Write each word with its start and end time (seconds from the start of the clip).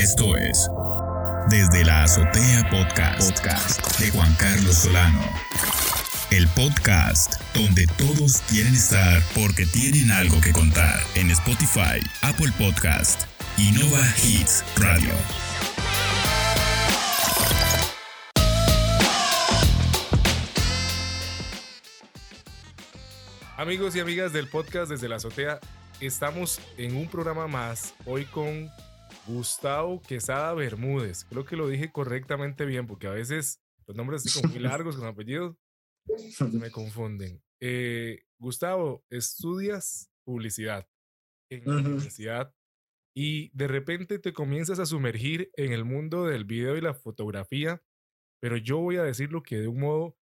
Esto 0.00 0.34
es 0.34 0.66
Desde 1.50 1.84
la 1.84 2.04
Azotea 2.04 2.70
Podcast, 2.70 3.20
podcast 3.20 3.98
de 3.98 4.10
Juan 4.10 4.34
Carlos 4.36 4.76
Solano. 4.76 5.20
El 6.30 6.48
podcast 6.48 7.34
donde 7.52 7.86
todos 7.98 8.40
quieren 8.48 8.72
estar 8.72 9.22
porque 9.34 9.66
tienen 9.66 10.10
algo 10.10 10.40
que 10.40 10.52
contar 10.52 10.98
en 11.16 11.30
Spotify, 11.30 12.00
Apple 12.22 12.50
Podcast 12.56 13.24
y 13.58 13.72
Nova 13.72 14.00
Hits 14.24 14.64
Radio. 14.78 15.12
Amigos 23.58 23.94
y 23.96 24.00
amigas 24.00 24.32
del 24.32 24.48
podcast 24.48 24.90
desde 24.90 25.10
la 25.10 25.16
azotea, 25.16 25.60
estamos 26.00 26.58
en 26.78 26.96
un 26.96 27.06
programa 27.06 27.46
más 27.48 27.92
hoy 28.06 28.24
con 28.24 28.70
Gustavo 29.30 30.02
Quesada 30.02 30.52
Bermúdez. 30.54 31.24
Creo 31.24 31.44
que 31.44 31.56
lo 31.56 31.68
dije 31.68 31.92
correctamente 31.92 32.64
bien 32.64 32.86
porque 32.86 33.06
a 33.06 33.12
veces 33.12 33.60
los 33.86 33.96
nombres 33.96 34.22
son 34.24 34.50
muy 34.50 34.58
largos 34.60 34.96
con 34.96 35.06
apellidos 35.06 35.56
me 36.52 36.70
confunden. 36.70 37.42
Eh, 37.60 38.20
Gustavo, 38.38 39.04
estudias 39.10 40.10
publicidad 40.24 40.88
en 41.50 41.64
la 41.64 41.76
universidad 41.76 42.54
y 43.14 43.50
de 43.56 43.68
repente 43.68 44.18
te 44.18 44.32
comienzas 44.32 44.78
a 44.78 44.86
sumergir 44.86 45.50
en 45.56 45.72
el 45.72 45.84
mundo 45.84 46.26
del 46.26 46.44
video 46.44 46.76
y 46.76 46.80
la 46.80 46.94
fotografía, 46.94 47.82
pero 48.40 48.56
yo 48.56 48.78
voy 48.78 48.96
a 48.96 49.02
decirlo 49.02 49.42
que 49.42 49.58
de 49.58 49.68
un 49.68 49.80
modo 49.80 50.16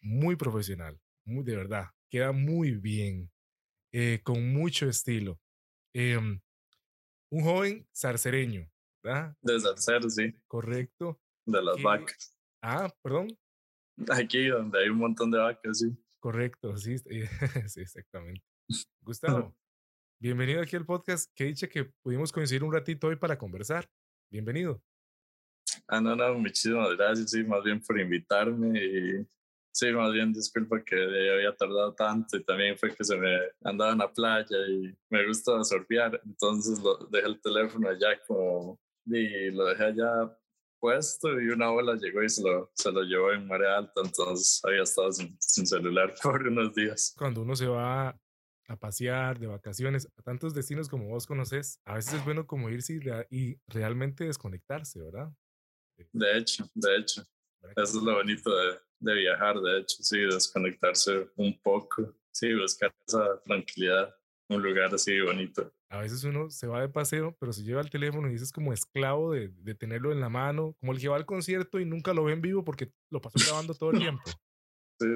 muy 0.00 0.36
profesional, 0.36 1.00
muy 1.24 1.44
de 1.44 1.56
verdad 1.56 1.90
queda 2.10 2.32
muy 2.32 2.72
bien, 2.72 3.32
eh, 3.92 4.20
con 4.22 4.52
mucho 4.52 4.88
estilo. 4.88 5.40
Em, 5.94 6.40
un 7.34 7.42
joven 7.42 7.86
zarcereño, 7.92 8.70
¿verdad? 9.02 9.36
De 9.42 9.58
zarcero, 9.58 10.08
sí. 10.08 10.32
Correcto. 10.46 11.20
De 11.44 11.60
las 11.60 11.82
vacas. 11.82 12.38
Ah, 12.62 12.88
perdón. 13.02 13.36
Aquí 14.08 14.46
donde 14.46 14.78
hay 14.78 14.88
un 14.88 14.98
montón 14.98 15.32
de 15.32 15.38
vacas, 15.38 15.80
sí. 15.80 15.96
Correcto, 16.20 16.76
sí, 16.76 16.96
sí 17.68 17.80
exactamente. 17.80 18.40
Gustavo, 19.00 19.52
bienvenido 20.20 20.62
aquí 20.62 20.76
al 20.76 20.86
podcast. 20.86 21.28
Que 21.34 21.46
dicha 21.46 21.66
que 21.66 21.86
pudimos 22.02 22.30
coincidir 22.30 22.62
un 22.62 22.72
ratito 22.72 23.08
hoy 23.08 23.16
para 23.16 23.36
conversar. 23.36 23.90
Bienvenido. 24.30 24.80
Ah, 25.88 26.00
no, 26.00 26.14
no, 26.14 26.34
muchísimas 26.34 26.96
gracias, 26.96 27.32
sí, 27.32 27.42
más 27.42 27.64
bien 27.64 27.82
por 27.82 27.98
invitarme 27.98 28.78
y 28.78 29.26
Sí, 29.74 29.90
más 29.90 30.12
bien 30.12 30.32
disculpa 30.32 30.84
que 30.84 30.94
había 30.94 31.52
tardado 31.56 31.92
tanto 31.94 32.36
y 32.36 32.44
también 32.44 32.78
fue 32.78 32.94
que 32.94 33.02
se 33.02 33.16
me 33.16 33.40
andaba 33.64 33.90
en 33.90 33.98
la 33.98 34.12
playa 34.12 34.56
y 34.68 34.96
me 35.10 35.26
gusta 35.26 35.64
surfear, 35.64 36.20
entonces 36.24 36.78
lo, 36.80 36.96
dejé 37.10 37.26
el 37.26 37.40
teléfono 37.40 37.88
allá 37.88 38.16
como 38.24 38.78
y 39.06 39.50
lo 39.50 39.64
dejé 39.64 39.86
allá 39.86 40.38
puesto 40.78 41.40
y 41.40 41.48
una 41.48 41.72
ola 41.72 41.96
llegó 41.96 42.22
y 42.22 42.28
se 42.28 42.42
lo, 42.42 42.70
se 42.72 42.92
lo 42.92 43.02
llevó 43.02 43.32
en 43.32 43.48
marea 43.48 43.78
alta, 43.78 44.00
entonces 44.04 44.60
había 44.64 44.84
estado 44.84 45.10
sin, 45.10 45.36
sin 45.40 45.66
celular 45.66 46.14
por 46.22 46.46
unos 46.46 46.72
días. 46.72 47.12
Cuando 47.18 47.42
uno 47.42 47.56
se 47.56 47.66
va 47.66 48.10
a 48.68 48.76
pasear 48.76 49.40
de 49.40 49.48
vacaciones 49.48 50.06
a 50.16 50.22
tantos 50.22 50.54
destinos 50.54 50.88
como 50.88 51.08
vos 51.08 51.26
conoces, 51.26 51.80
a 51.84 51.94
veces 51.94 52.14
es 52.14 52.24
bueno 52.24 52.46
como 52.46 52.70
irse 52.70 53.00
y, 53.28 53.36
y 53.36 53.60
realmente 53.66 54.22
desconectarse, 54.22 55.02
¿verdad? 55.02 55.32
De 56.12 56.38
hecho, 56.38 56.64
de 56.74 56.96
hecho. 56.96 57.24
Eso 57.76 57.98
es 57.98 58.02
lo 58.02 58.14
bonito 58.14 58.54
de, 58.54 58.78
de 59.00 59.14
viajar, 59.14 59.60
de 59.60 59.80
hecho, 59.80 59.96
sí, 60.00 60.18
desconectarse 60.18 61.28
un 61.36 61.58
poco, 61.60 62.14
sí, 62.32 62.52
buscar 62.54 62.94
esa 63.06 63.40
tranquilidad, 63.42 64.14
un 64.48 64.62
lugar 64.62 64.94
así 64.94 65.20
bonito. 65.20 65.72
A 65.88 65.98
veces 66.00 66.24
uno 66.24 66.50
se 66.50 66.66
va 66.66 66.80
de 66.80 66.88
paseo, 66.88 67.36
pero 67.38 67.52
se 67.52 67.62
lleva 67.62 67.80
el 67.80 67.90
teléfono 67.90 68.28
y 68.28 68.32
dices 68.32 68.50
como 68.50 68.72
esclavo 68.72 69.32
de, 69.32 69.48
de 69.48 69.74
tenerlo 69.74 70.12
en 70.12 70.20
la 70.20 70.28
mano, 70.28 70.74
como 70.80 70.92
el 70.92 71.00
que 71.00 71.08
va 71.08 71.16
al 71.16 71.26
concierto 71.26 71.78
y 71.78 71.84
nunca 71.84 72.12
lo 72.14 72.24
ve 72.24 72.32
en 72.32 72.42
vivo 72.42 72.64
porque 72.64 72.92
lo 73.10 73.20
pasó 73.20 73.38
grabando 73.44 73.74
todo 73.74 73.90
el 73.90 73.98
tiempo. 73.98 74.22
Sí, 75.00 75.06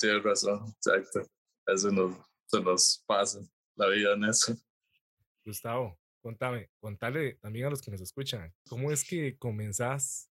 tienes 0.00 0.24
razón, 0.24 0.68
exacto. 0.68 1.22
Eso 1.64 1.92
nos, 1.92 2.16
se 2.46 2.60
nos 2.60 3.04
pasa 3.06 3.40
la 3.76 3.88
vida 3.88 4.14
en 4.14 4.24
eso. 4.24 4.52
Gustavo, 5.44 5.96
contame, 6.20 6.70
contale 6.80 7.34
también 7.34 7.66
a 7.66 7.70
los 7.70 7.80
que 7.80 7.92
nos 7.92 8.00
escuchan, 8.00 8.52
¿cómo 8.68 8.90
es 8.90 9.04
que 9.04 9.38
comenzás 9.38 10.28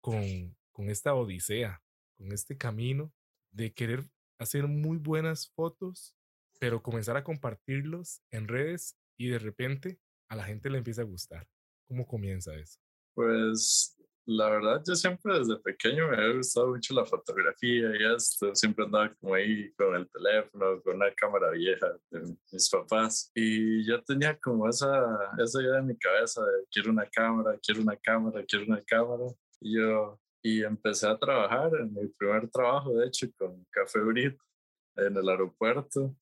con, 0.00 0.56
con 0.76 0.90
esta 0.90 1.14
odisea? 1.14 1.82
con 2.18 2.32
este 2.32 2.56
camino 2.56 3.12
de 3.50 3.72
querer 3.72 4.04
hacer 4.38 4.66
muy 4.66 4.98
buenas 4.98 5.50
fotos, 5.54 6.14
pero 6.58 6.82
comenzar 6.82 7.16
a 7.16 7.24
compartirlos 7.24 8.22
en 8.30 8.48
redes 8.48 8.98
y 9.18 9.28
de 9.28 9.38
repente 9.38 9.98
a 10.28 10.36
la 10.36 10.44
gente 10.44 10.70
le 10.70 10.78
empieza 10.78 11.02
a 11.02 11.06
gustar. 11.06 11.46
¿Cómo 11.88 12.06
comienza 12.06 12.54
eso? 12.54 12.78
Pues 13.14 13.96
la 14.26 14.50
verdad, 14.50 14.82
yo 14.86 14.94
siempre 14.94 15.38
desde 15.38 15.58
pequeño 15.60 16.08
me 16.08 16.16
ha 16.16 16.32
gustado 16.32 16.68
mucho 16.68 16.92
la 16.94 17.06
fotografía 17.06 17.92
y 17.96 18.14
esto. 18.14 18.54
Siempre 18.54 18.84
andaba 18.84 19.14
como 19.14 19.34
ahí 19.34 19.72
con 19.74 19.94
el 19.94 20.08
teléfono, 20.10 20.82
con 20.82 20.96
una 20.96 21.14
cámara 21.14 21.50
vieja 21.52 21.86
de 22.10 22.36
mis 22.50 22.68
papás. 22.68 23.30
Y 23.34 23.86
yo 23.86 24.02
tenía 24.02 24.38
como 24.38 24.68
esa, 24.68 25.32
esa 25.38 25.62
idea 25.62 25.78
en 25.78 25.86
mi 25.86 25.96
cabeza 25.96 26.42
de 26.42 26.64
quiero 26.70 26.90
una 26.90 27.08
cámara, 27.08 27.58
quiero 27.62 27.82
una 27.82 27.96
cámara, 27.96 28.44
quiero 28.46 28.66
una 28.66 28.82
cámara. 28.82 29.24
Y 29.60 29.76
yo 29.78 30.18
y 30.42 30.62
empecé 30.62 31.08
a 31.08 31.18
trabajar 31.18 31.70
en 31.80 31.92
mi 31.92 32.06
primer 32.08 32.48
trabajo, 32.48 32.94
de 32.94 33.06
hecho, 33.06 33.26
con 33.36 33.64
Café 33.70 34.00
Brit 34.00 34.38
en 34.96 35.16
el 35.16 35.28
aeropuerto. 35.28 36.14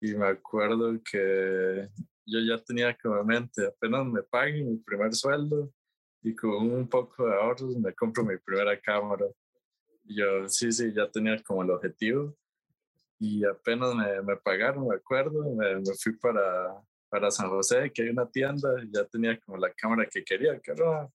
Y 0.00 0.14
me 0.14 0.26
acuerdo 0.26 0.98
que 1.04 1.88
yo 2.24 2.38
ya 2.40 2.62
tenía 2.62 2.96
como 2.96 3.18
en 3.18 3.26
mente, 3.26 3.66
apenas 3.66 4.06
me 4.06 4.22
paguen 4.22 4.70
mi 4.70 4.76
primer 4.78 5.12
sueldo 5.14 5.70
y 6.22 6.34
con 6.34 6.70
un 6.70 6.88
poco 6.88 7.26
de 7.26 7.34
ahorros 7.34 7.76
me 7.76 7.94
compro 7.94 8.24
mi 8.24 8.36
primera 8.38 8.78
cámara. 8.80 9.26
Y 10.04 10.16
yo, 10.16 10.48
sí, 10.48 10.70
sí, 10.72 10.92
ya 10.94 11.10
tenía 11.10 11.42
como 11.42 11.62
el 11.62 11.70
objetivo. 11.70 12.34
Y 13.18 13.44
apenas 13.44 13.94
me, 13.94 14.22
me 14.22 14.36
pagaron, 14.36 14.88
me 14.88 14.96
acuerdo, 14.96 15.54
me, 15.54 15.76
me, 15.76 15.94
fui 16.00 16.16
para, 16.16 16.80
para 17.08 17.30
San 17.30 17.50
José, 17.50 17.90
que 17.92 18.02
hay 18.02 18.08
una 18.08 18.26
tienda, 18.30 18.82
y 18.82 18.90
ya 18.90 19.04
tenía 19.04 19.38
como 19.40 19.58
la 19.58 19.72
cámara 19.74 20.08
que 20.10 20.24
quería, 20.24 20.58
que 20.58 20.72
era 20.72 21.06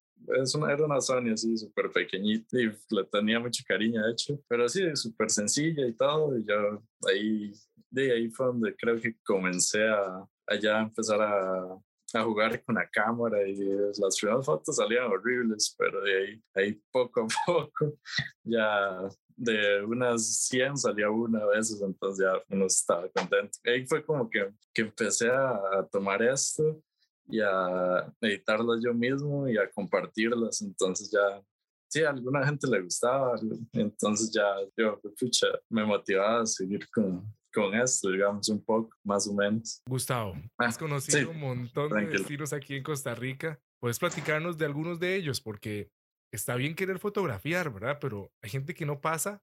es 0.41 0.55
una, 0.55 0.71
era 0.71 0.85
una 0.85 1.01
Sony 1.01 1.31
así 1.33 1.57
súper 1.57 1.91
pequeñita 1.91 2.59
y 2.59 2.71
le 2.89 3.03
tenía 3.11 3.39
mucho 3.39 3.63
cariño, 3.67 4.03
de 4.03 4.11
hecho, 4.11 4.39
pero 4.47 4.67
sí, 4.67 4.83
súper 4.95 5.29
sencilla 5.29 5.85
y 5.85 5.93
todo. 5.93 6.37
Y 6.37 6.45
yo 6.45 6.83
ahí, 7.07 7.53
de 7.89 8.13
ahí 8.13 8.29
fue 8.29 8.47
donde 8.47 8.75
creo 8.75 8.99
que 8.99 9.15
comencé 9.23 9.87
a, 9.87 10.25
a 10.47 10.55
ya 10.55 10.81
empezar 10.81 11.21
a, 11.21 11.77
a 12.13 12.23
jugar 12.23 12.63
con 12.63 12.75
la 12.75 12.89
cámara 12.89 13.47
y 13.47 13.55
las 13.99 14.17
primeras 14.19 14.45
fotos 14.45 14.75
salían 14.75 15.05
horribles, 15.05 15.75
pero 15.77 16.01
de 16.01 16.17
ahí, 16.17 16.43
ahí 16.55 16.81
poco 16.91 17.21
a 17.21 17.27
poco 17.45 17.97
ya 18.43 19.07
de 19.37 19.83
unas 19.83 20.45
100 20.47 20.77
salía 20.77 21.09
una 21.09 21.39
a 21.39 21.47
veces, 21.47 21.81
entonces 21.81 22.25
ya 22.25 22.55
uno 22.55 22.65
estaba 22.65 23.09
contento. 23.09 23.59
Ahí 23.65 23.85
fue 23.85 24.03
como 24.03 24.29
que, 24.29 24.49
que 24.73 24.83
empecé 24.83 25.29
a 25.29 25.85
tomar 25.91 26.23
esto 26.23 26.81
y 27.27 27.39
a 27.39 28.13
editarlas 28.21 28.79
yo 28.83 28.93
mismo 28.93 29.47
y 29.47 29.57
a 29.57 29.69
compartirlas. 29.71 30.61
Entonces 30.61 31.11
ya, 31.11 31.43
sí, 31.87 32.03
a 32.03 32.09
alguna 32.09 32.45
gente 32.45 32.67
le 32.67 32.81
gustaba, 32.81 33.35
entonces 33.73 34.31
ya 34.31 34.45
yo, 34.77 34.99
pucha, 35.19 35.47
me 35.69 35.85
motivaba 35.85 36.41
a 36.41 36.45
seguir 36.45 36.89
con, 36.91 37.25
con 37.53 37.73
esto, 37.73 38.09
digamos, 38.11 38.49
un 38.49 38.63
poco, 38.63 38.95
más 39.03 39.27
o 39.27 39.33
menos. 39.33 39.81
Gustavo, 39.87 40.33
ah, 40.57 40.65
has 40.65 40.77
conocido 40.77 41.31
un 41.31 41.39
montón 41.39 41.91
de 41.91 42.15
estilos 42.15 42.53
aquí 42.53 42.75
en 42.75 42.83
Costa 42.83 43.15
Rica. 43.15 43.59
¿Puedes 43.79 43.99
platicarnos 43.99 44.57
de 44.57 44.65
algunos 44.65 44.99
de 44.99 45.15
ellos? 45.15 45.41
Porque 45.41 45.89
está 46.31 46.55
bien 46.55 46.75
querer 46.75 46.99
fotografiar, 46.99 47.71
¿verdad? 47.71 47.97
Pero 48.01 48.31
hay 48.41 48.49
gente 48.49 48.73
que 48.73 48.85
no 48.85 48.99
pasa, 48.99 49.41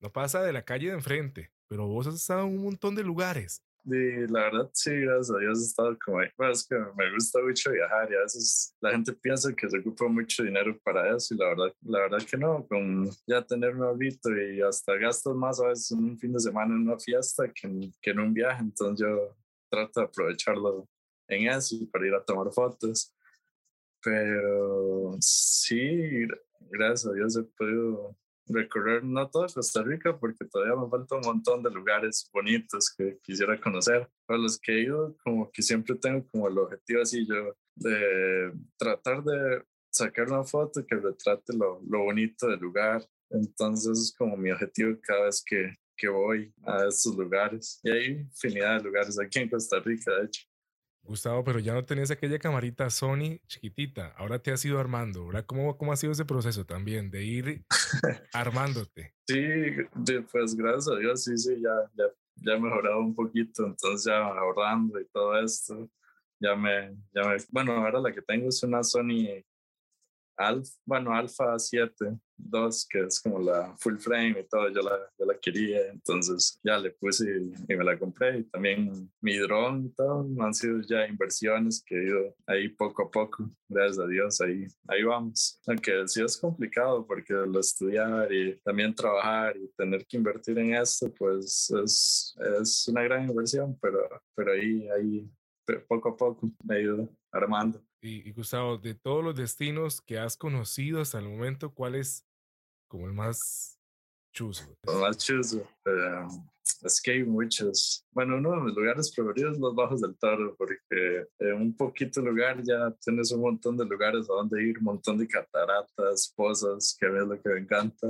no 0.00 0.10
pasa 0.12 0.42
de 0.42 0.52
la 0.52 0.64
calle 0.64 0.88
de 0.88 0.94
enfrente, 0.94 1.52
pero 1.68 1.86
vos 1.86 2.06
has 2.06 2.14
estado 2.14 2.42
en 2.42 2.54
un 2.54 2.64
montón 2.64 2.94
de 2.94 3.04
lugares. 3.04 3.62
Sí, 3.84 4.26
la 4.28 4.42
verdad, 4.44 4.70
sí, 4.72 4.90
gracias 4.92 5.36
a 5.36 5.40
Dios 5.40 5.58
he 5.58 5.64
estado 5.64 5.98
como 6.04 6.20
ahí. 6.20 6.28
Bueno, 6.36 6.52
es 6.52 6.64
que 6.64 6.76
me 6.76 7.12
gusta 7.12 7.40
mucho 7.42 7.72
viajar 7.72 8.12
y 8.12 8.14
a 8.14 8.20
veces 8.20 8.76
la 8.80 8.92
gente 8.92 9.12
piensa 9.12 9.52
que 9.52 9.68
se 9.68 9.78
ocupa 9.78 10.06
mucho 10.06 10.44
dinero 10.44 10.78
para 10.84 11.16
eso 11.16 11.34
y 11.34 11.38
la 11.38 11.48
verdad, 11.48 11.74
la 11.80 11.98
verdad 11.98 12.18
que 12.18 12.36
no. 12.36 12.64
Con 12.68 13.10
ya 13.26 13.42
tener 13.44 13.74
un 13.74 14.00
y 14.00 14.60
hasta 14.62 14.94
gastos 14.94 15.34
más 15.34 15.60
a 15.60 15.66
veces 15.66 15.90
un 15.90 16.16
fin 16.16 16.32
de 16.32 16.38
semana 16.38 16.76
en 16.76 16.82
una 16.82 16.96
fiesta 16.96 17.52
que 17.52 17.66
en, 17.66 17.92
que 18.00 18.10
en 18.10 18.20
un 18.20 18.32
viaje. 18.32 18.62
Entonces 18.62 19.04
yo 19.04 19.36
trato 19.68 20.00
de 20.00 20.06
aprovecharlo 20.06 20.88
en 21.26 21.48
eso 21.48 21.76
para 21.90 22.06
ir 22.06 22.14
a 22.14 22.24
tomar 22.24 22.52
fotos. 22.52 23.12
Pero 24.00 25.16
sí, 25.18 26.24
gracias 26.70 27.06
a 27.06 27.14
Dios 27.14 27.36
he 27.36 27.42
podido 27.42 28.16
recorrer 28.46 29.04
no 29.04 29.28
toda 29.30 29.48
Costa 29.48 29.82
Rica 29.82 30.18
porque 30.18 30.44
todavía 30.44 30.76
me 30.76 30.88
falta 30.88 31.16
un 31.16 31.22
montón 31.22 31.62
de 31.62 31.70
lugares 31.70 32.28
bonitos 32.32 32.92
que 32.96 33.18
quisiera 33.22 33.60
conocer. 33.60 34.08
Para 34.26 34.40
los 34.40 34.58
que 34.58 34.72
he 34.72 34.82
ido, 34.84 35.16
como 35.22 35.50
que 35.50 35.62
siempre 35.62 35.94
tengo 35.96 36.26
como 36.28 36.48
el 36.48 36.58
objetivo 36.58 37.02
así 37.02 37.26
yo 37.26 37.54
de 37.74 38.52
tratar 38.76 39.22
de 39.24 39.64
sacar 39.90 40.26
una 40.28 40.44
foto 40.44 40.84
que 40.86 40.96
retrate 40.96 41.56
lo, 41.56 41.80
lo 41.88 42.04
bonito 42.04 42.48
del 42.48 42.60
lugar. 42.60 43.04
Entonces 43.30 43.98
es 43.98 44.14
como 44.16 44.36
mi 44.36 44.50
objetivo 44.50 44.98
cada 45.02 45.24
vez 45.26 45.42
que, 45.44 45.74
que 45.96 46.08
voy 46.08 46.52
a 46.64 46.86
estos 46.86 47.16
lugares. 47.16 47.80
Y 47.82 47.90
hay 47.90 48.06
infinidad 48.06 48.78
de 48.78 48.84
lugares 48.84 49.18
aquí 49.18 49.38
en 49.40 49.50
Costa 49.50 49.78
Rica, 49.80 50.12
de 50.16 50.26
hecho. 50.26 50.42
Gustavo, 51.02 51.42
pero 51.44 51.58
ya 51.58 51.74
no 51.74 51.84
tenías 51.84 52.10
aquella 52.10 52.38
camarita 52.38 52.88
Sony 52.88 53.40
chiquitita, 53.46 54.08
ahora 54.16 54.38
te 54.38 54.52
has 54.52 54.64
ido 54.64 54.78
armando, 54.78 55.26
¿verdad? 55.26 55.44
¿Cómo, 55.46 55.76
cómo 55.76 55.92
ha 55.92 55.96
sido 55.96 56.12
ese 56.12 56.24
proceso 56.24 56.64
también 56.64 57.10
de 57.10 57.24
ir 57.24 57.64
armándote? 58.32 59.14
Sí, 59.32 60.20
pues 60.30 60.54
gracias 60.54 60.88
a 60.88 60.98
Dios, 60.98 61.24
sí, 61.24 61.38
sí, 61.38 61.54
ya, 61.62 61.70
ya, 61.94 62.04
ya 62.34 62.52
he 62.52 62.60
mejorado 62.60 63.00
un 63.00 63.14
poquito, 63.14 63.64
entonces 63.64 64.04
ya 64.04 64.18
ahorrando 64.18 65.00
y 65.00 65.06
todo 65.06 65.38
esto, 65.38 65.88
ya 66.38 66.54
me, 66.54 66.94
ya 67.14 67.22
me, 67.22 67.36
bueno, 67.50 67.72
ahora 67.72 68.00
la 68.00 68.12
que 68.12 68.20
tengo 68.20 68.48
es 68.48 68.62
una 68.62 68.82
Sony 68.82 69.42
Alpha, 70.36 70.72
bueno, 70.84 71.14
Alpha 71.14 71.58
7 71.58 72.18
2, 72.44 72.86
que 72.88 73.00
es 73.00 73.20
como 73.20 73.38
la 73.38 73.74
full 73.78 73.96
frame 73.96 74.40
y 74.40 74.44
todo, 74.48 74.68
yo 74.68 74.82
la, 74.82 74.98
yo 75.18 75.26
la 75.26 75.38
quería, 75.38 75.90
entonces 75.90 76.58
ya 76.62 76.78
le 76.78 76.90
puse 76.90 77.24
y, 77.24 77.74
me 77.74 77.84
la 77.84 77.98
compré. 77.98 78.40
Y 78.40 78.44
también 78.44 79.10
mi 79.20 79.36
dron 79.38 79.86
y 79.86 79.88
todo, 79.90 80.26
han 80.40 80.54
sido 80.54 80.80
ya 80.82 81.06
inversiones 81.06 81.82
que 81.84 81.96
he 81.96 82.04
ido 82.04 82.34
ahí 82.46 82.68
poco 82.68 83.04
a 83.04 83.10
poco, 83.10 83.50
gracias 83.68 83.98
a 83.98 84.06
Dios, 84.06 84.40
ahí, 84.40 84.66
ahí 84.88 85.02
vamos. 85.02 85.60
Aunque 85.66 86.06
sí 86.06 86.22
es 86.22 86.36
complicado 86.36 87.06
porque 87.06 87.32
lo 87.32 87.60
estudiar 87.60 88.32
y 88.32 88.56
también 88.64 88.94
trabajar 88.94 89.56
y 89.56 89.68
tener 89.76 90.06
que 90.06 90.16
invertir 90.16 90.58
en 90.58 90.74
esto, 90.74 91.12
pues 91.14 91.70
es, 91.84 92.36
es 92.60 92.88
una 92.88 93.02
gran 93.02 93.28
inversión, 93.28 93.78
pero, 93.80 94.00
pero 94.34 94.52
ahí, 94.52 94.88
ahí 94.90 95.30
poco 95.88 96.10
a 96.10 96.16
poco 96.16 96.50
me 96.64 96.80
ido 96.80 97.08
armando. 97.30 97.82
Y, 98.00 98.32
Gustavo, 98.32 98.78
de 98.78 98.94
todos 98.94 99.22
los 99.22 99.36
destinos 99.36 100.00
que 100.00 100.18
has 100.18 100.36
conocido 100.36 101.00
hasta 101.00 101.18
el 101.18 101.28
momento, 101.28 101.72
¿cuál 101.72 101.94
es 101.94 102.26
como 102.92 103.06
el 103.06 103.14
más 103.14 103.80
chuzo? 104.34 104.64
El 104.86 105.00
más 105.00 105.16
chuzo. 105.16 105.66
Eh, 105.86 106.26
es 106.82 107.00
que 107.00 107.12
hay 107.12 107.24
muchos. 107.24 108.06
Bueno, 108.10 108.36
uno 108.36 108.50
de 108.50 108.60
mis 108.64 108.74
lugares 108.74 109.10
preferidos 109.10 109.54
es 109.54 109.58
los 109.58 109.74
Bajos 109.74 110.02
del 110.02 110.14
Toro, 110.18 110.54
porque 110.56 111.26
en 111.38 111.54
un 111.54 111.74
poquito 111.74 112.20
lugar 112.20 112.62
ya 112.62 112.94
tienes 113.02 113.32
un 113.32 113.40
montón 113.40 113.78
de 113.78 113.86
lugares 113.86 114.28
a 114.28 114.34
donde 114.34 114.62
ir, 114.62 114.76
un 114.76 114.84
montón 114.84 115.16
de 115.16 115.26
cataratas, 115.26 116.34
pozas, 116.36 116.94
que 117.00 117.06
es 117.06 117.12
lo 117.12 117.40
que 117.40 117.48
me 117.48 117.60
encanta. 117.60 118.08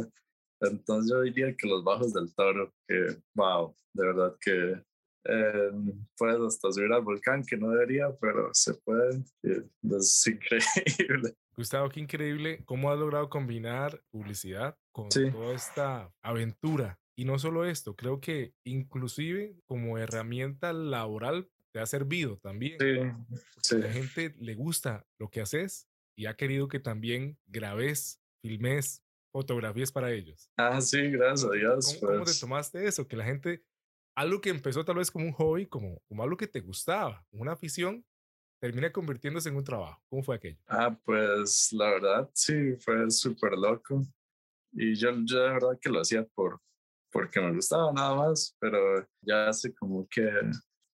Entonces 0.61 1.13
yo 1.13 1.21
diría 1.23 1.55
que 1.57 1.69
los 1.69 1.85
Bajos 1.85 2.13
del 2.13 2.35
Toro, 2.35 2.75
que 2.89 3.19
wow, 3.35 3.77
de 3.93 4.05
verdad 4.05 4.37
que 4.41 4.83
eh, 5.25 5.71
puedes 6.17 6.41
hasta 6.41 6.73
subir 6.73 6.93
al 6.93 7.03
volcán, 7.03 7.45
que 7.45 7.57
no 7.57 7.71
debería, 7.71 8.13
pero 8.21 8.51
se 8.53 8.75
puede. 8.75 9.23
Es 9.45 10.27
increíble. 10.27 11.37
Gustavo, 11.57 11.89
qué 11.89 12.01
increíble 12.01 12.63
cómo 12.65 12.91
has 12.91 12.99
logrado 12.99 13.29
combinar 13.29 14.03
publicidad 14.11 14.79
con 14.91 15.09
toda 15.09 15.55
esta 15.55 16.13
aventura. 16.23 16.99
Y 17.15 17.25
no 17.25 17.39
solo 17.39 17.67
esto, 17.67 17.95
creo 17.95 18.21
que 18.21 18.55
inclusive 18.65 19.57
como 19.67 19.99
herramienta 19.99 20.73
laboral 20.73 21.51
te 21.73 21.81
ha 21.81 21.87
servido 21.87 22.39
también. 22.39 22.79
Sí, 23.61 23.77
La 23.77 23.93
gente 23.93 24.35
le 24.39 24.55
gusta 24.55 25.07
lo 25.19 25.29
que 25.29 25.41
haces 25.41 25.89
y 26.17 26.27
ha 26.27 26.35
querido 26.35 26.69
que 26.69 26.81
también 26.81 27.39
grabes, 27.47 28.21
filmes, 28.43 29.05
fotografías 29.31 29.93
para 29.93 30.11
ellos. 30.13 30.51
Ah, 30.57 30.81
sí, 30.81 31.11
gracias 31.11 31.51
a 31.51 31.55
Dios. 31.55 31.99
¿Cómo, 32.01 32.01
¿Cómo, 32.01 32.19
te 32.21 32.25
pues. 32.25 32.41
tomaste 32.41 32.87
eso? 32.87 33.07
Que 33.07 33.17
la 33.17 33.25
gente 33.25 33.65
algo 34.15 34.41
que 34.41 34.51
empezó 34.51 34.85
tal 34.85 34.97
vez 34.97 35.11
como 35.11 35.27
un 35.27 35.33
hobby, 35.33 35.67
como, 35.67 36.03
como 36.09 36.23
algo 36.23 36.37
que 36.37 36.47
te 36.47 36.61
gustaba, 36.61 37.27
una 37.31 37.53
afición, 37.53 38.05
termina 38.63 38.93
convirtiéndose 38.93 39.49
en 39.49 39.57
un 39.57 39.65
trabajo. 39.65 40.01
¿Cómo 40.09 40.23
fue 40.23 40.37
aquello? 40.37 40.57
Ah, 40.69 40.97
pues 41.05 41.73
la 41.73 41.91
verdad 41.91 42.31
sí, 42.33 42.77
fue 42.77 43.11
súper 43.11 43.59
loco. 43.59 44.01
Y 44.71 44.95
yo, 44.95 45.11
yo 45.25 45.43
de 45.43 45.49
verdad 45.49 45.79
que 45.81 45.91
lo 45.91 46.01
hacía 46.01 46.25
por, 46.33 46.61
porque 47.11 47.41
me 47.41 47.53
gustaba 47.53 47.93
nada 47.93 48.15
más, 48.15 48.57
pero 48.61 49.05
ya 49.21 49.49
hace 49.49 49.75
como 49.75 50.07
que 50.09 50.31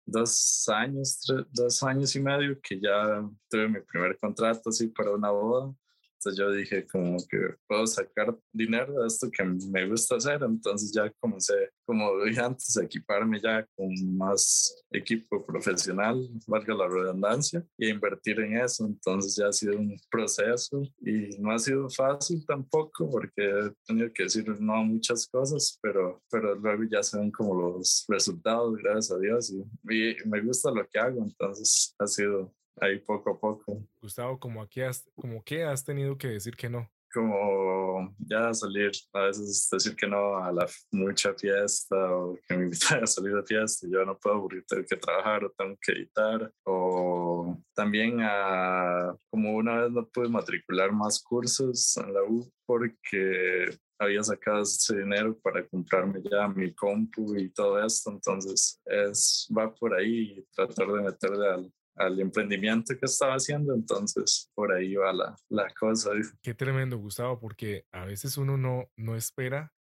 dos 0.05 0.69
años, 0.69 1.19
dos 1.51 1.83
años 1.83 2.15
y 2.15 2.21
medio 2.21 2.57
que 2.61 2.79
ya 2.79 3.29
tuve 3.49 3.67
mi 3.67 3.81
primer 3.81 4.17
contrato 4.17 4.69
así 4.69 4.87
para 4.87 5.11
una 5.11 5.29
boda 5.29 5.75
entonces 6.17 6.39
yo 6.39 6.51
dije 6.51 6.87
como 6.87 7.17
que 7.29 7.37
puedo 7.67 7.85
sacar 7.85 8.35
dinero 8.51 9.01
de 9.01 9.07
esto 9.07 9.29
que 9.31 9.43
me 9.43 9.87
gusta 9.87 10.15
hacer. 10.15 10.41
Entonces 10.43 10.91
ya 10.91 11.11
comencé, 11.19 11.69
como 11.85 12.23
dije 12.25 12.39
antes, 12.39 12.75
a 12.77 12.83
equiparme 12.83 13.39
ya 13.39 13.65
con 13.75 13.93
más 14.17 14.83
equipo 14.91 15.45
profesional, 15.45 16.27
valga 16.47 16.73
la 16.73 16.87
redundancia, 16.87 17.63
y 17.77 17.87
a 17.87 17.89
invertir 17.89 18.39
en 18.39 18.57
eso. 18.57 18.85
Entonces 18.85 19.35
ya 19.35 19.47
ha 19.47 19.53
sido 19.53 19.77
un 19.77 19.95
proceso 20.09 20.81
y 21.01 21.37
no 21.39 21.51
ha 21.51 21.59
sido 21.59 21.89
fácil 21.89 22.43
tampoco 22.45 23.09
porque 23.09 23.43
he 23.43 23.71
tenido 23.85 24.11
que 24.11 24.23
decir 24.23 24.47
no 24.59 24.75
a 24.75 24.83
muchas 24.83 25.27
cosas, 25.27 25.77
pero, 25.81 26.21
pero 26.31 26.55
luego 26.55 26.83
ya 26.89 27.03
se 27.03 27.19
ven 27.19 27.31
como 27.31 27.53
los 27.53 28.05
resultados, 28.07 28.75
gracias 28.77 29.11
a 29.11 29.19
Dios, 29.19 29.51
y, 29.51 30.09
y 30.09 30.15
me 30.25 30.41
gusta 30.41 30.71
lo 30.71 30.87
que 30.87 30.97
hago. 30.97 31.23
Entonces 31.23 31.93
ha 31.99 32.07
sido 32.07 32.53
ahí 32.81 32.99
poco 32.99 33.31
a 33.31 33.39
poco. 33.39 33.83
Gustavo, 34.01 34.39
¿como, 34.39 34.61
aquí 34.61 34.81
has, 34.81 35.09
como 35.15 35.43
que 35.43 35.63
has 35.63 35.83
tenido 35.83 36.17
que 36.17 36.29
decir 36.29 36.55
que 36.55 36.69
no? 36.69 36.89
Como 37.13 38.15
ya 38.19 38.53
salir, 38.53 38.91
a 39.13 39.21
veces 39.21 39.67
decir 39.71 39.95
que 39.95 40.07
no 40.07 40.37
a 40.37 40.51
la 40.51 40.67
mucha 40.91 41.33
fiesta 41.33 41.95
o 41.95 42.37
que 42.47 42.57
me 42.57 42.65
invitan 42.65 43.03
a 43.03 43.07
salir 43.07 43.33
de 43.33 43.43
fiesta 43.43 43.87
y 43.87 43.91
yo 43.91 44.05
no 44.05 44.17
puedo 44.17 44.41
porque 44.41 44.61
tengo 44.67 44.83
que 44.87 44.97
trabajar 44.97 45.45
o 45.45 45.51
tengo 45.51 45.75
que 45.81 45.93
editar 45.93 46.51
o 46.65 47.57
también 47.73 48.19
a 48.21 49.15
como 49.29 49.55
una 49.55 49.81
vez 49.81 49.91
no 49.91 50.07
pude 50.07 50.29
matricular 50.29 50.91
más 50.91 51.23
cursos 51.23 51.95
en 51.97 52.13
la 52.13 52.23
U 52.23 52.51
porque 52.65 53.69
había 53.99 54.23
sacado 54.23 54.61
ese 54.61 54.97
dinero 54.97 55.37
para 55.39 55.67
comprarme 55.67 56.21
ya 56.29 56.47
mi 56.47 56.73
compu 56.73 57.35
y 57.35 57.49
todo 57.49 57.83
esto, 57.83 58.11
entonces 58.11 58.79
es, 58.85 59.47
va 59.55 59.73
por 59.73 59.95
ahí 59.95 60.45
tratar 60.53 60.87
de 60.87 61.01
meterle 61.01 61.47
al, 61.47 61.73
al 61.97 62.19
emprendimiento 62.19 62.93
que 62.97 63.05
estaba 63.05 63.33
haciendo, 63.35 63.73
entonces 63.73 64.51
por 64.53 64.71
ahí 64.71 64.95
va 64.95 65.13
la, 65.13 65.35
la 65.49 65.67
cosa. 65.73 66.11
Qué 66.41 66.53
tremendo, 66.53 66.97
Gustavo, 66.97 67.39
porque 67.39 67.85
a 67.91 68.05
veces 68.05 68.37
uno 68.37 68.57
no, 68.57 68.89
no 68.95 69.15
espera 69.15 69.73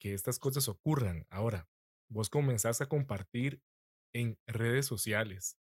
que 0.00 0.14
estas 0.14 0.38
cosas 0.38 0.68
ocurran. 0.68 1.26
Ahora, 1.30 1.68
vos 2.08 2.30
comenzás 2.30 2.80
a 2.80 2.86
compartir 2.86 3.62
en 4.14 4.38
redes 4.46 4.86
sociales 4.86 5.58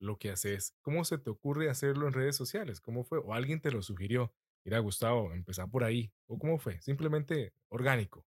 lo 0.00 0.18
que 0.18 0.30
haces. 0.30 0.74
¿Cómo 0.82 1.04
se 1.04 1.18
te 1.18 1.30
ocurre 1.30 1.70
hacerlo 1.70 2.06
en 2.06 2.14
redes 2.14 2.36
sociales? 2.36 2.80
¿Cómo 2.80 3.04
fue? 3.04 3.18
¿O 3.18 3.34
alguien 3.34 3.60
te 3.60 3.70
lo 3.70 3.82
sugirió? 3.82 4.34
Mira, 4.64 4.78
Gustavo, 4.78 5.32
empezar 5.32 5.70
por 5.70 5.84
ahí. 5.84 6.12
¿O 6.26 6.38
cómo 6.38 6.58
fue? 6.58 6.80
Simplemente 6.80 7.52
orgánico. 7.68 8.26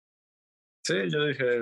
Sí, 0.86 0.96
yo 1.10 1.26
dije, 1.26 1.62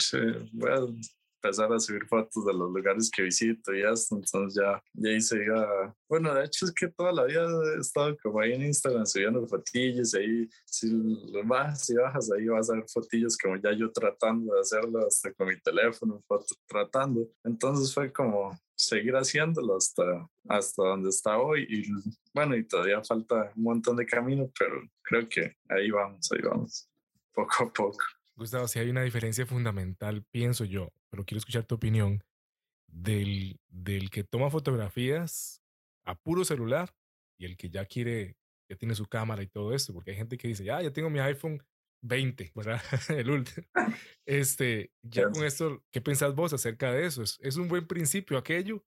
sí, 0.00 0.18
bueno, 0.52 0.96
empezar 1.44 1.72
a 1.72 1.78
subir 1.78 2.06
fotos 2.06 2.44
de 2.44 2.52
los 2.52 2.70
lugares 2.72 3.10
que 3.10 3.22
visito 3.22 3.74
y 3.74 3.82
esto, 3.82 4.16
entonces 4.16 4.60
ya, 4.62 4.82
ya 4.94 5.10
hice 5.10 5.46
ya, 5.46 5.94
bueno, 6.08 6.34
de 6.34 6.44
hecho 6.44 6.64
es 6.64 6.72
que 6.72 6.88
toda 6.88 7.12
la 7.12 7.24
vida 7.24 7.46
he 7.76 7.80
estado 7.80 8.16
como 8.22 8.40
ahí 8.40 8.52
en 8.52 8.62
Instagram 8.62 9.06
subiendo 9.06 9.46
fotillos, 9.46 10.14
ahí 10.14 10.48
si 10.64 10.90
bajas 11.44 11.90
y 11.90 11.94
bajas 11.96 12.30
ahí 12.32 12.46
vas 12.46 12.70
a 12.70 12.74
ver 12.74 12.84
fotillos 12.88 13.36
como 13.36 13.56
ya 13.56 13.72
yo 13.72 13.92
tratando 13.92 14.54
de 14.54 14.60
hacerlo 14.60 15.06
hasta 15.06 15.32
con 15.34 15.48
mi 15.48 15.60
teléfono, 15.60 16.22
foto, 16.26 16.54
tratando, 16.66 17.28
entonces 17.44 17.92
fue 17.92 18.10
como 18.10 18.58
seguir 18.74 19.14
haciéndolo 19.14 19.76
hasta, 19.76 20.26
hasta 20.48 20.82
donde 20.82 21.10
está 21.10 21.38
hoy 21.38 21.66
y 21.68 21.84
bueno, 22.32 22.56
y 22.56 22.64
todavía 22.66 23.02
falta 23.04 23.52
un 23.54 23.62
montón 23.62 23.96
de 23.96 24.06
camino, 24.06 24.50
pero 24.58 24.80
creo 25.02 25.28
que 25.28 25.56
ahí 25.68 25.90
vamos, 25.90 26.28
ahí 26.32 26.42
vamos, 26.42 26.88
poco 27.32 27.64
a 27.64 27.72
poco. 27.72 28.04
Gustavo, 28.36 28.68
si 28.68 28.78
hay 28.78 28.90
una 28.90 29.02
diferencia 29.02 29.46
fundamental, 29.46 30.24
pienso 30.30 30.64
yo, 30.64 30.92
pero 31.10 31.24
quiero 31.24 31.38
escuchar 31.38 31.64
tu 31.64 31.76
opinión, 31.76 32.22
del, 32.94 33.60
del 33.68 34.10
que 34.10 34.24
toma 34.24 34.50
fotografías 34.50 35.62
a 36.04 36.14
puro 36.14 36.44
celular 36.44 36.94
y 37.38 37.44
el 37.46 37.56
que 37.56 37.68
ya 37.70 37.84
quiere, 37.86 38.36
ya 38.68 38.76
tiene 38.76 38.94
su 38.94 39.06
cámara 39.06 39.42
y 39.42 39.48
todo 39.48 39.74
esto, 39.74 39.92
porque 39.92 40.12
hay 40.12 40.16
gente 40.16 40.36
que 40.36 40.48
dice, 40.48 40.64
ya, 40.64 40.80
ya 40.80 40.92
tengo 40.92 41.10
mi 41.10 41.18
iPhone 41.18 41.62
20, 42.02 42.52
¿verdad? 42.54 42.80
el 43.08 43.30
último. 43.30 43.66
Este, 44.26 44.90
ya 45.02 45.28
con 45.30 45.44
esto, 45.44 45.84
¿qué 45.90 46.00
pensás 46.00 46.34
vos 46.34 46.54
acerca 46.54 46.90
de 46.92 47.04
eso? 47.04 47.22
Es, 47.22 47.38
es 47.42 47.56
un 47.56 47.68
buen 47.68 47.86
principio 47.86 48.38
aquello, 48.38 48.82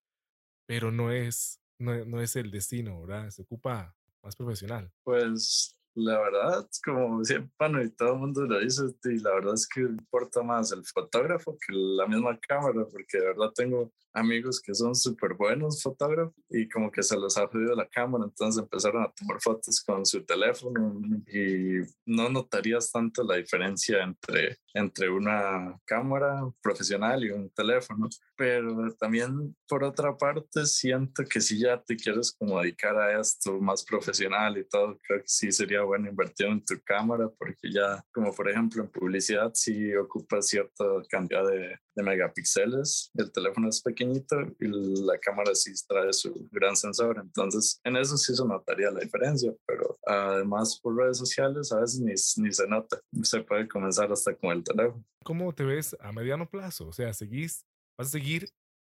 pero 0.66 0.92
no 0.92 1.12
es, 1.12 1.62
no, 1.78 2.06
no 2.06 2.22
es 2.22 2.36
el 2.36 2.50
destino, 2.50 3.02
¿verdad? 3.02 3.30
Se 3.30 3.44
ocupa 3.44 3.96
más 4.24 4.36
profesional. 4.36 4.92
Pues 5.04 5.80
la 5.98 6.20
verdad, 6.20 6.70
como 6.86 7.24
siempre, 7.24 7.52
bueno, 7.58 7.84
y 7.84 7.90
todo 7.90 8.14
el 8.14 8.20
mundo 8.20 8.46
lo 8.46 8.60
dice, 8.60 8.84
y 9.06 9.20
la 9.20 9.34
verdad 9.34 9.56
es 9.56 9.68
que 9.68 9.82
importa 9.82 10.44
más 10.44 10.72
el 10.72 10.86
fotógrafo 10.86 11.58
que 11.58 11.74
la 11.74 12.06
misma 12.06 12.38
cámara, 12.40 12.86
porque 12.92 13.18
de 13.18 13.26
verdad 13.26 13.52
tengo 13.56 13.92
amigos 14.14 14.62
que 14.62 14.74
son 14.74 14.96
súper 14.96 15.34
buenos 15.34 15.82
fotógrafos 15.82 16.34
y 16.50 16.68
como 16.70 16.92
que 16.92 17.04
se 17.04 17.18
les 17.18 17.38
ha 17.38 17.50
pedido 17.50 17.76
la 17.76 17.88
cámara, 17.88 18.26
entonces 18.26 18.62
empezaron 18.62 19.04
a 19.04 19.12
tomar 19.12 19.40
fotos 19.42 19.82
con 19.84 20.06
su 20.06 20.24
teléfono 20.24 21.00
y 21.28 21.82
no 22.06 22.30
notarías 22.30 22.92
tanto 22.92 23.24
la 23.24 23.36
diferencia 23.36 24.04
entre, 24.04 24.58
entre 24.74 25.10
una 25.10 25.80
cámara 25.86 26.42
profesional 26.62 27.24
y 27.24 27.32
un 27.32 27.50
teléfono. 27.52 28.08
pero 28.36 28.94
también 29.00 29.56
por 29.68 29.84
otra 29.84 30.16
parte 30.16 30.66
siento 30.66 31.24
que 31.24 31.42
si 31.42 31.60
ya 31.60 31.82
te 31.82 31.96
quieres 31.96 32.32
como 32.32 32.60
dedicar 32.62 32.98
a 32.98 33.20
esto 33.20 33.60
más 33.60 33.84
profesional 33.84 34.58
y 34.58 34.68
todo, 34.68 34.98
creo 35.08 35.22
que 35.22 35.28
sí 35.28 35.52
sería 35.52 35.84
bueno 35.88 36.10
invertir 36.10 36.48
en 36.48 36.64
tu 36.64 36.76
cámara 36.84 37.30
porque 37.38 37.72
ya 37.72 38.04
como 38.14 38.34
por 38.34 38.50
ejemplo 38.50 38.84
en 38.84 38.90
publicidad 38.90 39.52
sí 39.54 39.96
ocupa 39.96 40.42
cierta 40.42 40.86
cantidad 41.10 41.48
de, 41.48 41.80
de 41.96 42.04
megapíxeles, 42.04 43.12
el 43.16 43.32
teléfono 43.32 43.70
es 43.70 43.82
pequeñito 43.82 44.36
y 44.60 44.68
la 45.06 45.18
cámara 45.20 45.56
sí 45.56 45.72
trae 45.88 46.14
su 46.14 46.48
gran 46.52 46.76
sensor, 46.76 47.20
entonces 47.20 47.80
en 47.84 47.98
eso 47.98 48.18
sí 48.18 48.36
se 48.36 48.46
notaría 48.46 48.92
la 48.92 49.00
diferencia, 49.00 49.54
pero 49.66 49.98
además 50.06 50.80
por 50.82 50.96
redes 50.96 51.18
sociales 51.18 51.72
a 51.72 51.80
veces 51.80 52.00
ni, 52.00 52.44
ni 52.44 52.54
se 52.54 52.68
nota, 52.68 53.00
se 53.24 53.42
puede 53.42 53.68
comenzar 53.68 54.12
hasta 54.12 54.36
con 54.36 54.52
el 54.52 54.64
teléfono. 54.64 55.04
¿Cómo 55.24 55.54
te 55.54 55.64
ves 55.64 55.96
a 56.00 56.12
mediano 56.12 56.50
plazo? 56.50 56.88
O 56.88 56.94
sea, 56.94 57.14
¿seguís 57.14 57.66
vas 57.98 58.10
a 58.10 58.12
seguir 58.12 58.50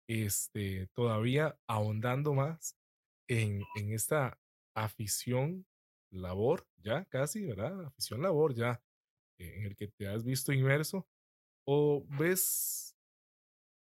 este, 0.08 0.88
todavía 0.94 1.58
ahondando 1.68 2.34
más 2.34 2.76
en, 3.28 3.62
en 3.76 3.92
esta 3.92 4.38
afición 4.76 5.66
labor, 6.10 6.66
ya 6.86 7.04
casi, 7.06 7.44
¿verdad? 7.44 7.86
Afición 7.86 8.22
labor, 8.22 8.54
ya, 8.54 8.80
eh, 9.38 9.54
en 9.58 9.64
el 9.64 9.76
que 9.76 9.88
te 9.88 10.08
has 10.08 10.24
visto 10.24 10.52
inmerso, 10.52 11.06
o 11.66 12.06
ves 12.18 12.96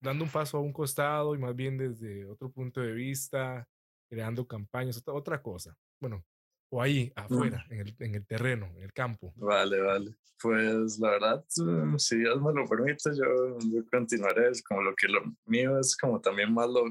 dando 0.00 0.25
un 0.25 0.30
paso 0.30 0.59
a 0.59 0.61
un 0.61 0.73
costado 0.73 1.35
y 1.35 1.38
más 1.38 1.54
bien 1.54 1.76
desde 1.76 2.26
otro 2.26 2.50
punto 2.50 2.80
de 2.80 2.92
vista, 2.92 3.68
creando 4.09 4.47
campañas, 4.47 4.99
otra, 4.99 5.14
otra 5.14 5.42
cosa. 5.42 5.76
Bueno, 6.00 6.25
o 6.71 6.80
ahí, 6.80 7.12
mm. 7.14 7.21
afuera, 7.21 7.66
en 7.71 7.80
el, 7.80 7.97
en 7.99 8.14
el 8.14 8.26
terreno, 8.26 8.66
en 8.76 8.82
el 8.82 8.92
campo. 8.92 9.32
Vale, 9.37 9.80
vale. 9.80 10.16
Pues 10.40 10.99
la 10.99 11.11
verdad, 11.11 11.44
mm, 11.56 11.97
si 11.99 12.18
Dios 12.18 12.40
me 12.40 12.52
lo 12.52 12.66
permite, 12.66 13.11
yo, 13.14 13.59
yo 13.59 13.85
continuaré. 13.90 14.50
Es 14.50 14.62
como 14.62 14.82
lo 14.82 14.94
que 14.94 15.06
lo 15.06 15.23
mío 15.47 15.78
es 15.78 15.97
como 15.97 16.21
también 16.21 16.52
más 16.52 16.68
lo 16.68 16.85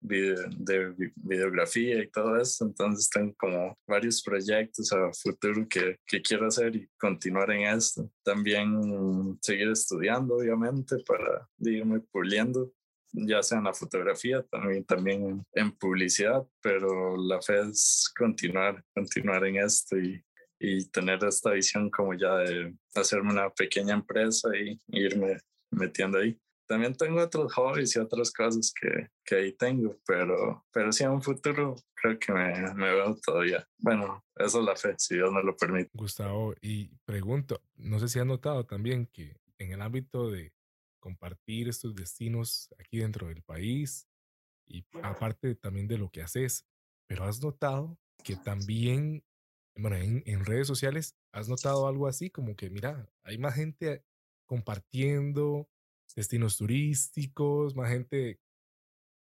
de 0.00 0.94
videografía 1.16 2.02
y 2.02 2.10
todo 2.10 2.40
eso. 2.40 2.64
Entonces 2.64 3.10
tengo 3.10 3.34
como 3.36 3.78
varios 3.86 4.22
proyectos 4.22 4.92
a 4.92 5.12
futuro 5.12 5.66
que, 5.68 5.96
que 6.06 6.22
quiero 6.22 6.46
hacer 6.46 6.76
y 6.76 6.88
continuar 6.98 7.50
en 7.50 7.76
esto. 7.76 8.10
También 8.22 9.38
seguir 9.42 9.68
estudiando, 9.68 10.36
obviamente, 10.36 10.96
para 11.06 11.48
irme 11.60 12.00
puliendo 12.00 12.72
ya 13.12 13.42
sea 13.42 13.58
en 13.58 13.64
la 13.64 13.72
fotografía, 13.72 14.42
también, 14.42 14.84
también 14.84 15.46
en 15.52 15.72
publicidad, 15.72 16.46
pero 16.60 17.16
la 17.16 17.40
fe 17.40 17.60
es 17.60 18.12
continuar, 18.16 18.84
continuar 18.94 19.46
en 19.46 19.56
esto 19.56 19.98
y, 19.98 20.22
y 20.58 20.84
tener 20.88 21.24
esta 21.24 21.52
visión 21.52 21.90
como 21.90 22.14
ya 22.14 22.36
de 22.38 22.74
hacerme 22.94 23.32
una 23.32 23.50
pequeña 23.50 23.94
empresa 23.94 24.48
y 24.56 24.78
irme 24.88 25.38
metiendo 25.70 26.18
ahí. 26.18 26.38
También 26.66 26.94
tengo 26.94 27.22
otros 27.22 27.52
hobbies 27.54 27.94
y 27.94 27.98
otras 28.00 28.32
cosas 28.32 28.72
que, 28.72 29.08
que 29.24 29.36
ahí 29.36 29.52
tengo, 29.52 29.96
pero, 30.06 30.64
pero 30.72 30.92
sí 30.92 31.04
en 31.04 31.10
un 31.10 31.22
futuro 31.22 31.76
creo 31.94 32.18
que 32.18 32.32
me, 32.32 32.74
me 32.74 32.92
veo 32.92 33.16
todavía. 33.24 33.66
Bueno, 33.78 34.24
eso 34.34 34.60
es 34.60 34.64
la 34.64 34.76
fe, 34.76 34.94
si 34.98 35.14
Dios 35.14 35.32
me 35.32 35.42
lo 35.42 35.56
permite. 35.56 35.90
Gustavo, 35.94 36.54
y 36.60 36.88
pregunto, 37.04 37.60
no 37.76 37.98
sé 38.00 38.08
si 38.08 38.18
has 38.18 38.26
notado 38.26 38.66
también 38.66 39.06
que 39.06 39.36
en 39.58 39.72
el 39.72 39.80
ámbito 39.80 40.30
de 40.30 40.52
compartir 40.98 41.68
estos 41.68 41.94
destinos 41.94 42.68
aquí 42.78 42.98
dentro 42.98 43.28
del 43.28 43.42
país 43.42 44.08
y 44.66 44.84
aparte 45.02 45.54
también 45.54 45.86
de 45.86 45.98
lo 45.98 46.10
que 46.10 46.22
haces, 46.22 46.66
pero 47.06 47.24
has 47.24 47.40
notado 47.40 47.96
que 48.24 48.34
también, 48.34 49.24
bueno, 49.76 49.96
en, 49.96 50.24
en 50.26 50.44
redes 50.44 50.66
sociales, 50.66 51.16
has 51.30 51.48
notado 51.48 51.86
algo 51.86 52.08
así 52.08 52.28
como 52.30 52.56
que, 52.56 52.70
mira, 52.70 53.08
hay 53.22 53.38
más 53.38 53.54
gente 53.54 54.04
compartiendo 54.46 55.68
destinos 56.16 56.56
turísticos, 56.56 57.76
más 57.76 57.90
gente 57.90 58.40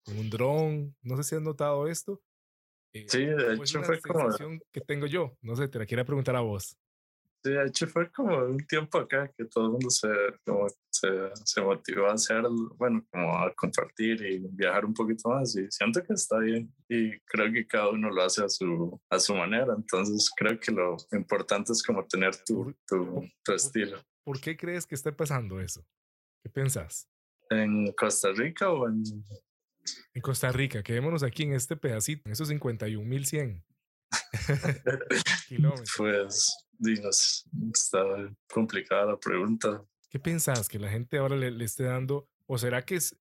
con 0.04 0.18
un 0.18 0.30
dron, 0.30 0.96
no 1.02 1.16
sé 1.16 1.24
si 1.24 1.36
has 1.36 1.42
notado 1.42 1.88
esto. 1.88 2.22
Eh, 2.94 3.04
sí, 3.08 3.26
de 3.26 3.54
hecho 3.54 3.82
fue 3.82 4.00
como... 4.00 4.28
que 4.72 4.80
tengo 4.80 5.06
yo, 5.06 5.36
no 5.42 5.56
sé, 5.56 5.68
te 5.68 5.78
la 5.78 5.84
quiero 5.84 6.06
preguntar 6.06 6.36
a 6.36 6.40
vos. 6.40 6.78
Sí, 7.44 7.50
de 7.52 7.66
hecho 7.66 7.86
fue 7.86 8.10
como 8.10 8.36
un 8.36 8.66
tiempo 8.66 8.98
acá 8.98 9.30
que 9.36 9.44
todo 9.44 9.66
el 9.66 9.70
mundo 9.72 9.90
se, 9.90 10.08
como 10.44 10.66
se, 10.90 11.08
se, 11.44 11.60
motivó 11.60 12.06
a 12.06 12.14
hacer, 12.14 12.42
bueno, 12.76 13.06
como 13.12 13.38
a 13.38 13.54
compartir 13.54 14.20
y 14.22 14.38
viajar 14.50 14.84
un 14.84 14.94
poquito 14.94 15.28
más 15.28 15.54
y 15.56 15.70
siento 15.70 16.02
que 16.02 16.14
está 16.14 16.38
bien 16.38 16.72
y 16.88 17.16
creo 17.20 17.52
que 17.52 17.66
cada 17.66 17.90
uno 17.90 18.10
lo 18.10 18.22
hace 18.22 18.42
a 18.42 18.48
su, 18.48 19.00
a 19.08 19.20
su 19.20 19.34
manera, 19.34 19.74
entonces 19.76 20.30
creo 20.34 20.58
que 20.58 20.72
lo 20.72 20.96
importante 21.12 21.72
es 21.72 21.82
como 21.82 22.04
tener 22.06 22.34
tu, 22.44 22.74
tu, 22.86 23.24
tu 23.44 23.52
estilo. 23.52 23.98
¿Por 24.24 24.40
qué 24.40 24.56
crees 24.56 24.84
que 24.84 24.96
está 24.96 25.14
pasando 25.14 25.60
eso? 25.60 25.86
¿Qué 26.42 26.48
pensás? 26.50 27.08
¿En 27.50 27.92
Costa 27.92 28.32
Rica 28.32 28.70
o 28.70 28.88
en...? 28.88 29.02
En 30.12 30.20
Costa 30.22 30.52
Rica, 30.52 30.82
quedémonos 30.82 31.22
aquí 31.22 31.44
en 31.44 31.54
este 31.54 31.76
pedacito, 31.76 32.22
en 32.26 32.32
esos 32.32 32.50
51.100 32.50 33.64
kilómetros. 35.48 35.94
Pues 35.96 36.68
dinos, 36.78 37.48
está 37.72 38.00
complicada 38.52 39.06
la 39.06 39.18
pregunta. 39.18 39.84
¿Qué 40.10 40.18
pensás 40.18 40.68
que 40.68 40.78
la 40.78 40.90
gente 40.90 41.18
ahora 41.18 41.36
le, 41.36 41.64
esté 41.64 41.84
dando? 41.84 42.28
¿O 42.46 42.58
será 42.58 42.84
que 42.84 42.96
es 42.96 43.16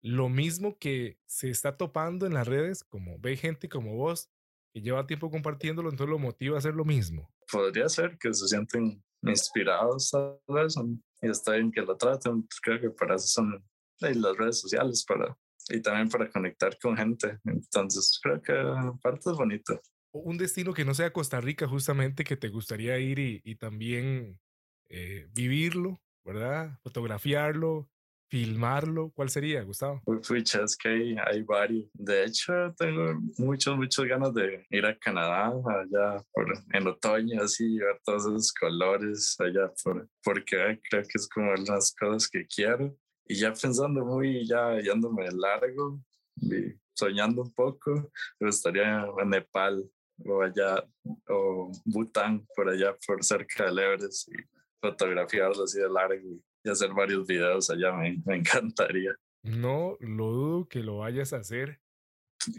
lo 0.00 0.28
mismo 0.28 0.78
que 0.78 1.18
se 1.26 1.50
está 1.50 1.76
topando 1.76 2.26
en 2.26 2.34
las 2.34 2.46
redes? 2.46 2.84
Como 2.84 3.18
ve 3.18 3.36
gente 3.36 3.68
como 3.68 3.96
vos 3.96 4.30
que 4.72 4.80
lleva 4.80 5.06
tiempo 5.06 5.30
compartiéndolo, 5.30 5.90
entonces 5.90 6.10
lo 6.10 6.18
motiva 6.18 6.56
a 6.56 6.58
hacer 6.58 6.74
lo 6.74 6.84
mismo. 6.84 7.32
Podría 7.50 7.88
ser 7.88 8.18
que 8.18 8.32
se 8.34 8.48
sienten 8.48 9.02
inspirados 9.26 10.10
tal 10.10 10.38
vez 10.48 10.74
y 11.22 11.28
está 11.28 11.52
bien 11.52 11.70
que 11.70 11.82
lo 11.82 11.96
traten. 11.96 12.42
Pues 12.42 12.60
creo 12.60 12.80
que 12.80 12.90
para 12.90 13.16
eso 13.16 13.26
son 13.26 13.64
las 14.00 14.36
redes 14.36 14.60
sociales 14.60 15.04
para 15.06 15.36
y 15.68 15.80
también 15.80 16.08
para 16.08 16.30
conectar 16.30 16.76
con 16.78 16.96
gente. 16.96 17.38
Entonces 17.44 18.18
creo 18.22 18.42
que 18.42 18.52
aparte 18.52 19.30
es 19.30 19.36
bonito 19.36 19.80
un 20.14 20.38
destino 20.38 20.72
que 20.72 20.84
no 20.84 20.94
sea 20.94 21.12
Costa 21.12 21.40
Rica, 21.40 21.66
justamente, 21.66 22.24
que 22.24 22.36
te 22.36 22.48
gustaría 22.48 22.98
ir 22.98 23.18
y, 23.18 23.54
también 23.56 24.40
eh, 24.88 25.26
vivirlo, 25.32 26.00
¿verdad? 26.24 26.78
Fotografiarlo, 26.82 27.90
filmarlo. 28.34 29.12
¿Cuál 29.14 29.30
sería, 29.30 29.62
Gustavo? 29.62 30.02
Pucha, 30.04 30.64
es 30.64 30.76
que 30.76 30.88
hay, 30.88 31.16
hay, 31.24 31.42
varios. 31.42 31.88
De 31.92 32.24
hecho, 32.24 32.74
tengo 32.76 33.20
muchas, 33.38 33.76
muchas 33.76 34.06
ganas 34.06 34.34
de 34.34 34.66
ir 34.70 34.84
a 34.84 34.98
Canadá, 34.98 35.52
allá 35.64 36.20
por, 36.32 36.52
en 36.72 36.86
otoño, 36.88 37.40
así, 37.40 37.78
ver 37.78 38.00
todos 38.04 38.26
esos 38.26 38.52
colores 38.52 39.36
allá, 39.38 39.72
por, 39.84 40.08
porque 40.24 40.80
creo 40.90 41.02
que 41.04 41.12
es 41.14 41.28
como 41.28 41.54
las 41.54 41.94
cosas 41.94 42.28
que 42.28 42.44
quiero. 42.44 42.98
Y 43.24 43.36
ya 43.36 43.52
pensando 43.52 44.04
muy, 44.04 44.44
ya 44.44 44.80
yéndome 44.80 45.30
largo, 45.30 46.00
y 46.34 46.74
soñando 46.92 47.42
un 47.42 47.54
poco, 47.54 48.10
me 48.40 48.48
gustaría 48.48 49.06
en 49.16 49.30
Nepal 49.30 49.88
o 50.26 50.42
allá, 50.42 50.84
o 51.28 51.70
Bután, 51.84 52.44
por 52.56 52.68
allá, 52.68 52.96
por 53.06 53.22
cerca 53.22 53.66
del 53.66 53.78
Everest, 53.78 54.28
y 54.28 54.42
fotografiarlo 54.80 55.62
así 55.62 55.78
de 55.78 55.88
largo 55.88 56.28
y 56.28 56.42
hacer 56.70 56.92
varios 56.92 57.26
videos 57.26 57.70
allá, 57.70 57.92
me, 57.92 58.20
me 58.24 58.36
encantaría. 58.36 59.14
No 59.42 59.96
lo 60.00 60.32
dudo 60.32 60.68
que 60.68 60.80
lo 60.80 60.98
vayas 60.98 61.32
a 61.32 61.38
hacer. 61.38 61.80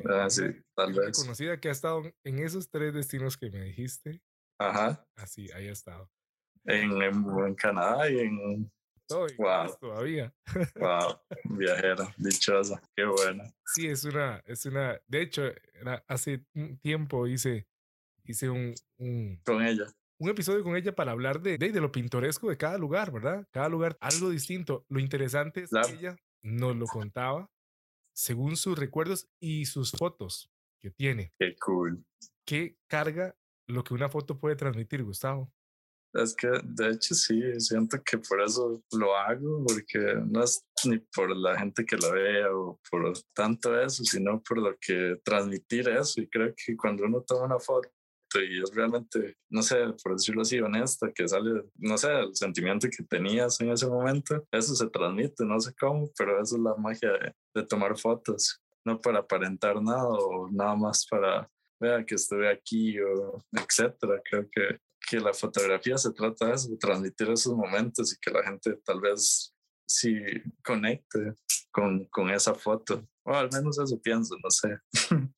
Ah, 0.09 0.29
sí, 0.29 0.43
tal 0.75 0.93
vez. 0.93 1.17
Conocida 1.17 1.59
que 1.59 1.69
ha 1.69 1.71
estado 1.71 2.03
en 2.23 2.39
esos 2.39 2.69
tres 2.69 2.93
destinos 2.93 3.37
que 3.37 3.49
me 3.49 3.61
dijiste. 3.63 4.21
Ajá. 4.59 5.05
Así, 5.15 5.51
ahí 5.51 5.67
ha 5.67 5.71
estado. 5.71 6.09
En, 6.65 7.01
en, 7.01 7.55
Canadá 7.55 8.09
y 8.09 8.19
en 8.19 8.71
wow. 9.37 9.77
todavía. 9.79 10.33
Wow, 10.75 11.19
viajera, 11.59 12.13
dichosa, 12.17 12.81
qué 12.95 13.05
buena. 13.05 13.43
Sí, 13.65 13.87
es 13.87 14.03
una, 14.03 14.41
es 14.45 14.65
una, 14.65 14.99
de 15.07 15.21
hecho, 15.21 15.43
hace 16.07 16.45
un 16.53 16.79
tiempo 16.79 17.27
hice, 17.27 17.67
hice 18.23 18.49
un, 18.49 18.73
un, 18.97 19.39
con 19.45 19.63
ella. 19.63 19.85
Un 20.17 20.29
episodio 20.29 20.63
con 20.63 20.77
ella 20.77 20.95
para 20.95 21.11
hablar 21.11 21.41
de, 21.41 21.57
de, 21.57 21.81
lo 21.81 21.91
pintoresco 21.91 22.49
de 22.49 22.57
cada 22.57 22.77
lugar, 22.77 23.11
¿verdad? 23.11 23.47
Cada 23.51 23.67
lugar 23.67 23.97
algo 23.99 24.29
distinto. 24.29 24.85
Lo 24.87 24.99
interesante 24.99 25.63
es 25.63 25.71
que 25.71 25.93
ella 25.93 26.15
nos 26.41 26.75
lo 26.75 26.85
contaba 26.85 27.49
según 28.13 28.55
sus 28.55 28.79
recuerdos 28.79 29.27
y 29.41 29.65
sus 29.65 29.91
fotos 29.91 30.49
que 30.81 30.89
tiene. 30.89 31.33
Qué 31.37 31.55
cool. 31.57 32.05
¿Qué 32.45 32.77
carga 32.87 33.35
lo 33.67 33.83
que 33.83 33.93
una 33.93 34.07
foto 34.07 34.39
puede 34.39 34.55
transmitir, 34.55 35.03
Gustavo? 35.03 35.51
Es 36.13 36.33
que 36.33 36.47
de 36.63 36.91
hecho 36.91 37.13
sí, 37.13 37.41
siento 37.59 38.01
que 38.01 38.17
por 38.17 38.41
eso 38.41 38.81
lo 38.93 39.17
hago, 39.17 39.65
porque 39.65 39.99
no 40.25 40.43
es 40.43 40.65
ni 40.85 40.99
por 41.13 41.35
la 41.35 41.59
gente 41.59 41.85
que 41.85 41.97
lo 41.97 42.13
vea 42.13 42.55
o 42.55 42.79
por 42.89 43.11
tanto 43.33 43.77
eso, 43.77 44.01
sino 44.05 44.41
por 44.41 44.59
lo 44.59 44.77
que 44.79 45.19
transmitir 45.25 45.89
eso. 45.89 46.21
Y 46.21 46.29
creo 46.29 46.53
que 46.55 46.77
cuando 46.77 47.03
uno 47.03 47.21
toma 47.21 47.47
una 47.47 47.59
foto 47.59 47.89
y 48.43 48.61
es 48.61 48.73
realmente, 48.73 49.37
no 49.49 49.61
sé, 49.61 49.77
por 50.03 50.13
decirlo 50.13 50.41
así, 50.41 50.59
honesta, 50.59 51.11
que 51.13 51.27
sale, 51.27 51.63
no 51.75 51.97
sé, 51.97 52.11
el 52.11 52.35
sentimiento 52.35 52.87
que 52.89 53.03
tenías 53.03 53.59
en 53.61 53.71
ese 53.71 53.87
momento, 53.87 54.45
eso 54.51 54.75
se 54.75 54.89
transmite, 54.89 55.45
no 55.45 55.59
sé 55.59 55.73
cómo, 55.79 56.09
pero 56.17 56.41
eso 56.41 56.55
es 56.55 56.61
la 56.61 56.75
magia 56.75 57.11
de, 57.11 57.33
de 57.53 57.67
tomar 57.67 57.97
fotos, 57.97 58.61
no 58.85 58.99
para 58.99 59.19
aparentar 59.19 59.81
nada 59.81 60.07
o 60.07 60.49
nada 60.51 60.75
más 60.75 61.05
para, 61.07 61.49
vea 61.79 62.05
que 62.05 62.15
estuve 62.15 62.49
aquí 62.49 62.99
o 62.99 63.43
etcétera. 63.51 64.21
Creo 64.23 64.47
que 64.49 64.79
que 65.05 65.19
la 65.19 65.33
fotografía 65.33 65.97
se 65.97 66.11
trata 66.11 66.47
de 66.47 66.53
eso, 66.53 66.75
transmitir 66.79 67.29
esos 67.29 67.53
momentos 67.53 68.13
y 68.13 68.17
que 68.19 68.31
la 68.31 68.43
gente 68.43 68.75
tal 68.83 68.99
vez 68.99 69.53
sí 69.87 70.15
conecte 70.63 71.33
con, 71.71 72.05
con 72.05 72.29
esa 72.29 72.55
foto. 72.55 73.07
O 73.23 73.33
al 73.33 73.49
menos 73.51 73.77
eso 73.79 73.99
pienso, 74.01 74.35
no 74.43 74.49
sé. 74.49 74.77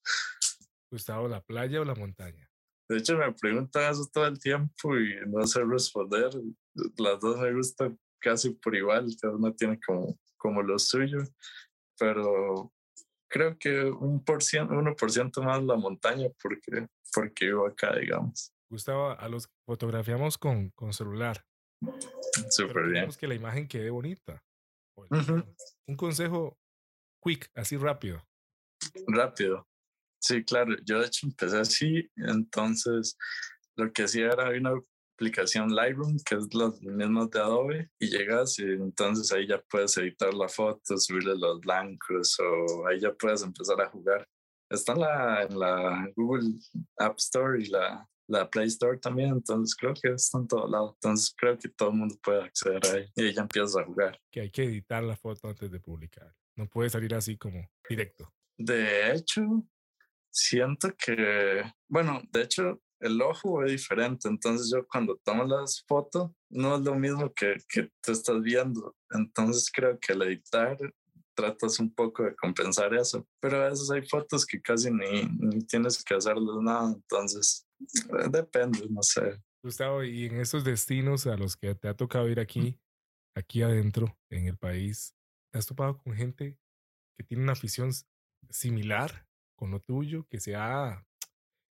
Gustavo, 0.92 1.28
¿la 1.28 1.42
playa 1.42 1.82
o 1.82 1.86
la 1.86 1.96
montaña? 1.96 2.50
De 2.90 2.98
hecho, 2.98 3.18
me 3.18 3.34
preguntan 3.34 3.92
eso 3.92 4.10
todo 4.12 4.28
el 4.28 4.40
tiempo 4.40 4.98
y 4.98 5.16
no 5.28 5.46
sé 5.46 5.64
responder. 5.64 6.30
Las 6.98 7.20
dos 7.20 7.40
me 7.40 7.54
gustan 7.54 8.00
casi 8.20 8.52
por 8.52 8.76
igual, 8.76 9.08
cada 9.22 9.36
una 9.36 9.54
tiene 9.54 9.80
como, 9.86 10.18
como 10.38 10.62
lo 10.62 10.80
suyo, 10.80 11.20
pero 12.00 12.74
creo 13.30 13.58
que 13.58 13.84
un 13.86 14.24
por 14.24 14.42
ciento, 14.42 14.74
uno 14.74 14.96
por 14.96 15.12
ciento 15.12 15.44
más 15.44 15.62
la 15.64 15.76
montaña 15.76 16.28
porque, 16.42 16.88
porque 17.14 17.46
vivo 17.48 17.68
acá, 17.68 17.96
digamos. 17.96 18.54
Gustavo, 18.70 19.12
a 19.12 19.30
los 19.30 19.50
fotografiamos 19.66 20.38
con, 20.38 20.70
con 20.72 20.94
celular. 20.94 21.46
Súper 22.50 22.90
bien. 22.90 23.10
que 23.20 23.28
la 23.28 23.36
imagen 23.36 23.68
quede 23.68 23.90
bonita. 23.90 24.44
Un 25.88 25.96
consejo 25.96 26.58
quick, 27.24 27.50
así 27.56 27.78
rápido. 27.78 28.26
Rápido. 29.08 29.68
Sí, 30.20 30.44
claro. 30.44 30.76
Yo 30.86 31.00
de 31.00 31.08
hecho 31.08 31.28
empecé 31.28 31.60
así, 31.60 32.10
entonces 32.16 33.18
lo 33.76 33.92
que 33.92 34.04
hacía 34.04 34.28
era 34.28 34.50
una 34.50 34.74
aplicación 35.18 35.74
Lightroom, 35.74 36.18
que 36.24 36.36
es 36.36 36.54
la 36.54 36.72
misma 36.82 37.28
de 37.32 37.40
Adobe, 37.40 37.90
y 38.00 38.08
llegas 38.08 38.60
y 38.60 38.64
entonces 38.64 39.32
ahí 39.32 39.48
ya 39.48 39.62
puedes 39.70 39.98
editar 39.98 40.34
la 40.34 40.48
foto, 40.48 40.98
subirle 40.98 41.36
los 41.38 41.60
blancos 41.62 42.38
o 42.40 42.88
ahí 42.88 43.00
ya 43.00 43.14
puedes 43.14 43.42
empezar 43.42 43.82
a 43.82 43.90
jugar. 43.90 44.28
Está 44.70 44.94
en 44.94 45.00
la, 45.00 45.44
en 45.44 45.60
la 45.60 46.10
Google 46.16 46.60
App 46.98 47.18
Store 47.18 47.62
y 47.62 47.68
la, 47.68 48.08
la 48.28 48.50
Play 48.50 48.68
Store 48.68 48.98
también, 49.00 49.30
entonces 49.30 49.76
creo 49.76 49.94
que 49.94 50.10
está 50.10 50.38
en 50.38 50.48
todo 50.48 50.68
lado. 50.68 50.98
Entonces 51.02 51.34
creo 51.36 51.58
que 51.58 51.70
todo 51.70 51.90
el 51.90 51.96
mundo 51.96 52.16
puede 52.22 52.44
acceder 52.44 52.82
ahí 52.94 53.06
y 53.16 53.34
ya 53.34 53.42
empiezas 53.42 53.78
a 53.78 53.86
jugar. 53.86 54.20
Que 54.32 54.42
hay 54.42 54.52
que 54.52 54.66
editar 54.66 55.04
la 55.04 55.16
foto 55.16 55.48
antes 55.48 55.72
de 55.72 55.80
publicar. 55.80 56.36
No 56.56 56.68
puede 56.68 56.90
salir 56.90 57.16
así 57.16 57.38
como 57.38 57.68
directo. 57.90 58.32
De 58.58 59.14
hecho, 59.14 59.64
siento 60.38 60.94
que, 60.96 61.64
bueno, 61.90 62.22
de 62.32 62.44
hecho, 62.44 62.82
el 63.00 63.22
ojo 63.22 63.64
es 63.64 63.72
diferente. 63.72 64.28
Entonces 64.28 64.72
yo 64.72 64.86
cuando 64.88 65.20
tomo 65.24 65.44
las 65.44 65.84
fotos 65.88 66.32
no 66.50 66.76
es 66.76 66.82
lo 66.82 66.96
mismo 66.96 67.34
que, 67.34 67.58
que 67.68 67.92
te 68.02 68.12
estás 68.12 68.42
viendo. 68.42 68.96
Entonces 69.12 69.72
creo 69.72 69.98
que 70.00 70.14
al 70.14 70.22
editar 70.24 70.78
tratas 71.36 71.80
un 71.80 71.94
poco 71.94 72.24
de 72.24 72.36
compensar 72.36 72.94
eso. 72.94 73.28
Pero 73.40 73.64
a 73.64 73.70
veces 73.70 73.90
hay 73.92 74.02
fotos 74.08 74.46
que 74.46 74.62
casi 74.62 74.92
ni, 74.92 75.24
ni 75.40 75.60
tienes 75.66 76.04
que 76.04 76.16
hacerles 76.16 76.56
nada. 76.62 76.94
Entonces 76.94 77.68
eh, 77.80 78.30
depende, 78.30 78.88
no 78.90 79.02
sé. 79.04 79.42
Gustavo, 79.64 80.04
y 80.04 80.26
en 80.26 80.40
esos 80.40 80.64
destinos 80.64 81.28
a 81.28 81.36
los 81.36 81.58
que 81.58 81.76
te 81.76 81.88
ha 81.88 81.96
tocado 81.96 82.30
ir 82.30 82.40
aquí, 82.40 82.80
aquí 83.36 83.62
adentro, 83.64 84.18
en 84.30 84.48
el 84.48 84.58
país, 84.58 85.16
¿te 85.52 85.60
has 85.60 85.66
topado 85.66 85.98
con 85.98 86.14
gente 86.14 86.58
que 87.18 87.24
tiene 87.24 87.44
una 87.44 87.54
afición 87.54 87.92
similar 88.50 89.27
con 89.58 89.72
lo 89.72 89.82
tuyo, 89.82 90.26
que 90.30 90.40
se 90.40 90.56
ha 90.56 91.04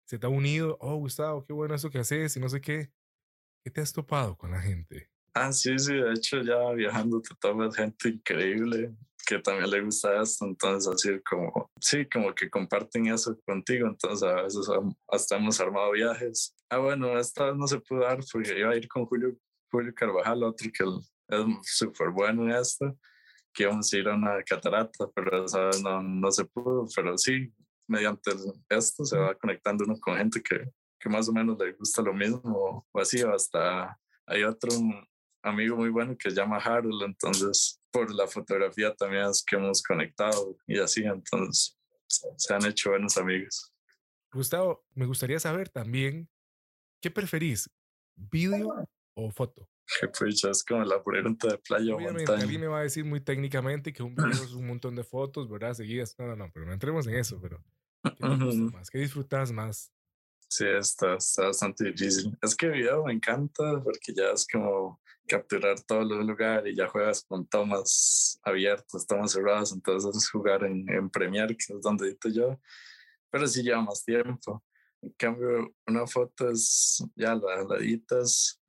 se 0.06 0.20
te 0.20 0.26
ha 0.26 0.30
unido, 0.30 0.78
oh 0.82 0.98
Gustavo, 0.98 1.46
qué 1.46 1.54
bueno 1.54 1.76
eso 1.76 1.90
que 1.90 2.00
haces 2.00 2.36
y 2.36 2.40
no 2.40 2.50
sé 2.50 2.60
qué. 2.62 2.92
¿Qué 3.64 3.72
te 3.72 3.82
has 3.82 3.94
topado 3.94 4.38
con 4.38 4.52
la 4.52 4.62
gente? 4.62 5.10
Ah, 5.34 5.54
sí, 5.54 5.78
sí, 5.80 5.94
de 5.94 6.12
hecho 6.14 6.42
ya 6.42 6.72
viajando 6.74 7.22
te 7.22 7.34
topas 7.40 7.76
gente 7.76 8.10
increíble 8.10 8.94
que 9.26 9.40
también 9.40 9.70
le 9.70 9.82
gusta 9.82 10.22
esto, 10.22 10.46
entonces 10.46 10.94
así 10.94 11.20
como, 11.22 11.72
sí, 11.80 12.06
como 12.06 12.36
que 12.36 12.50
comparten 12.50 13.08
eso 13.08 13.40
contigo, 13.46 13.88
entonces 13.88 14.22
a 14.22 14.42
veces 14.42 14.68
hasta 15.08 15.38
hemos 15.38 15.60
armado 15.62 15.92
viajes. 15.92 16.56
Ah, 16.70 16.78
bueno, 16.78 17.18
esta 17.18 17.46
vez 17.46 17.56
no 17.56 17.68
se 17.68 17.80
pudo 17.80 18.02
dar 18.02 18.20
porque 18.32 18.60
iba 18.60 18.72
a 18.72 18.76
ir 18.76 18.88
con 18.88 19.06
Julio, 19.06 19.36
Julio 19.72 19.94
Carvajal, 19.96 20.44
otro 20.44 20.70
que 20.72 20.84
es 20.84 21.46
súper 21.64 22.10
bueno 22.10 22.44
en 22.44 22.52
esto, 22.52 22.98
que 23.54 23.64
íbamos 23.64 23.92
a 23.94 23.98
ir 23.98 24.08
a 24.10 24.16
una 24.16 24.44
catarata, 24.44 25.10
pero 25.16 25.46
esa 25.46 25.66
vez 25.66 25.82
no, 25.82 26.04
no 26.04 26.32
se 26.32 26.46
pudo, 26.46 26.86
pero 26.94 27.18
sí, 27.18 27.52
mediante 27.88 28.32
esto 28.70 29.06
se 29.06 29.18
va 29.18 29.36
conectando 29.36 29.84
uno 29.86 30.00
con 30.00 30.18
gente 30.18 30.42
que, 30.42 30.70
que 31.00 31.10
más 31.10 31.28
o 31.30 31.34
menos 31.34 31.58
le 31.60 31.74
gusta 31.74 32.02
lo 32.02 32.14
mismo 32.14 32.88
o 32.92 33.00
así, 33.00 33.22
hasta 33.22 34.00
hay 34.26 34.44
otro 34.44 34.70
amigo 35.42 35.76
muy 35.76 35.90
bueno 35.90 36.16
que 36.18 36.30
se 36.30 36.36
llama 36.36 36.58
Harold, 36.58 37.04
entonces 37.04 37.82
por 37.92 38.14
la 38.14 38.28
fotografía 38.28 38.96
también 38.96 39.26
es 39.26 39.44
que 39.46 39.56
hemos 39.56 39.84
conectado 39.84 40.58
y 40.66 40.80
así, 40.80 41.04
entonces 41.04 41.78
se 42.08 42.54
han 42.54 42.66
hecho 42.66 42.92
buenos 42.92 43.18
amigos. 43.18 43.74
Gustavo, 44.32 44.84
me 44.96 45.06
gustaría 45.06 45.40
saber 45.40 45.70
también, 45.70 46.30
¿qué 47.02 47.12
preferís? 47.12 47.70
¿Vídeo 48.16 48.74
o 49.16 49.32
foto? 49.32 49.70
Que 50.00 50.08
pues 50.08 50.44
es 50.44 50.64
como 50.64 50.84
la 50.84 51.04
pregunta 51.04 51.48
de 51.48 51.58
playa 51.58 51.94
montaña. 51.98 52.42
alguien 52.42 52.62
me 52.62 52.68
va 52.68 52.80
a 52.80 52.84
decir 52.84 53.04
muy 53.04 53.20
técnicamente 53.20 53.92
que 53.92 54.02
un 54.02 54.16
video 54.16 54.32
es 54.32 54.54
un 54.54 54.68
montón 54.68 54.96
de 54.96 55.04
fotos, 55.04 55.50
¿verdad? 55.50 55.74
Seguidas. 55.74 56.16
No, 56.18 56.28
no, 56.28 56.36
no, 56.36 56.50
pero 56.54 56.66
no 56.66 56.74
entremos 56.74 57.06
en 57.08 57.16
eso, 57.16 57.40
pero 57.42 57.64
¿qué, 58.18 58.26
más? 58.72 58.90
¿Qué 58.90 59.00
disfrutas 59.00 59.52
más? 59.52 59.92
Sí, 60.48 60.66
está, 60.68 61.16
está 61.16 61.48
bastante 61.48 61.86
difícil. 61.86 62.38
Es 62.42 62.56
que 62.56 62.70
video 62.70 63.04
me 63.06 63.14
encanta 63.14 63.82
porque 63.84 64.14
ya 64.14 64.32
es 64.32 64.48
como 64.48 65.02
capturar 65.28 65.80
todos 65.82 66.06
los 66.06 66.26
lugares 66.26 66.74
y 66.74 66.76
ya 66.76 66.88
juegas 66.88 67.24
con 67.24 67.48
tomas 67.48 68.40
abiertas, 68.44 69.08
tomas 69.08 69.32
cerradas, 69.32 69.72
entonces 69.72 70.16
es 70.16 70.30
jugar 70.30 70.64
en, 70.64 70.88
en 70.90 71.10
Premiere, 71.10 71.56
que 71.56 71.74
es 71.74 71.82
donde 71.82 72.08
edito 72.08 72.30
yo, 72.30 72.60
pero 73.30 73.48
sí 73.48 73.64
lleva 73.64 73.82
más 73.82 74.04
tiempo. 74.04 74.64
En 75.02 75.12
cambio, 75.14 75.76
una 75.88 76.06
foto 76.08 76.50
es 76.50 77.04
ya 77.16 77.36
la, 77.36 77.64
la 77.64 77.78
editas, 77.78 78.62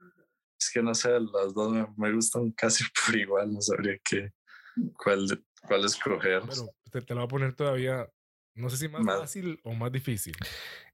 es 0.58 0.70
que 0.72 0.82
no 0.82 0.94
sé, 0.94 1.10
las 1.20 1.54
dos 1.54 1.72
me, 1.72 1.86
me, 1.96 2.12
gustan 2.12 2.50
casi 2.52 2.84
por 3.06 3.16
igual, 3.16 3.52
no 3.52 3.60
sabría 3.60 3.98
qué, 4.04 4.32
cuál, 4.96 5.44
cuál 5.66 5.84
escoger. 5.84 6.42
Pero 6.48 6.70
te, 6.90 7.02
te, 7.02 7.14
lo 7.14 7.20
voy 7.20 7.26
a 7.26 7.28
poner 7.28 7.54
todavía, 7.54 8.08
no 8.54 8.70
sé 8.70 8.76
si 8.76 8.88
más, 8.88 9.02
más 9.02 9.20
fácil 9.20 9.60
o 9.64 9.72
más 9.74 9.92
difícil. 9.92 10.34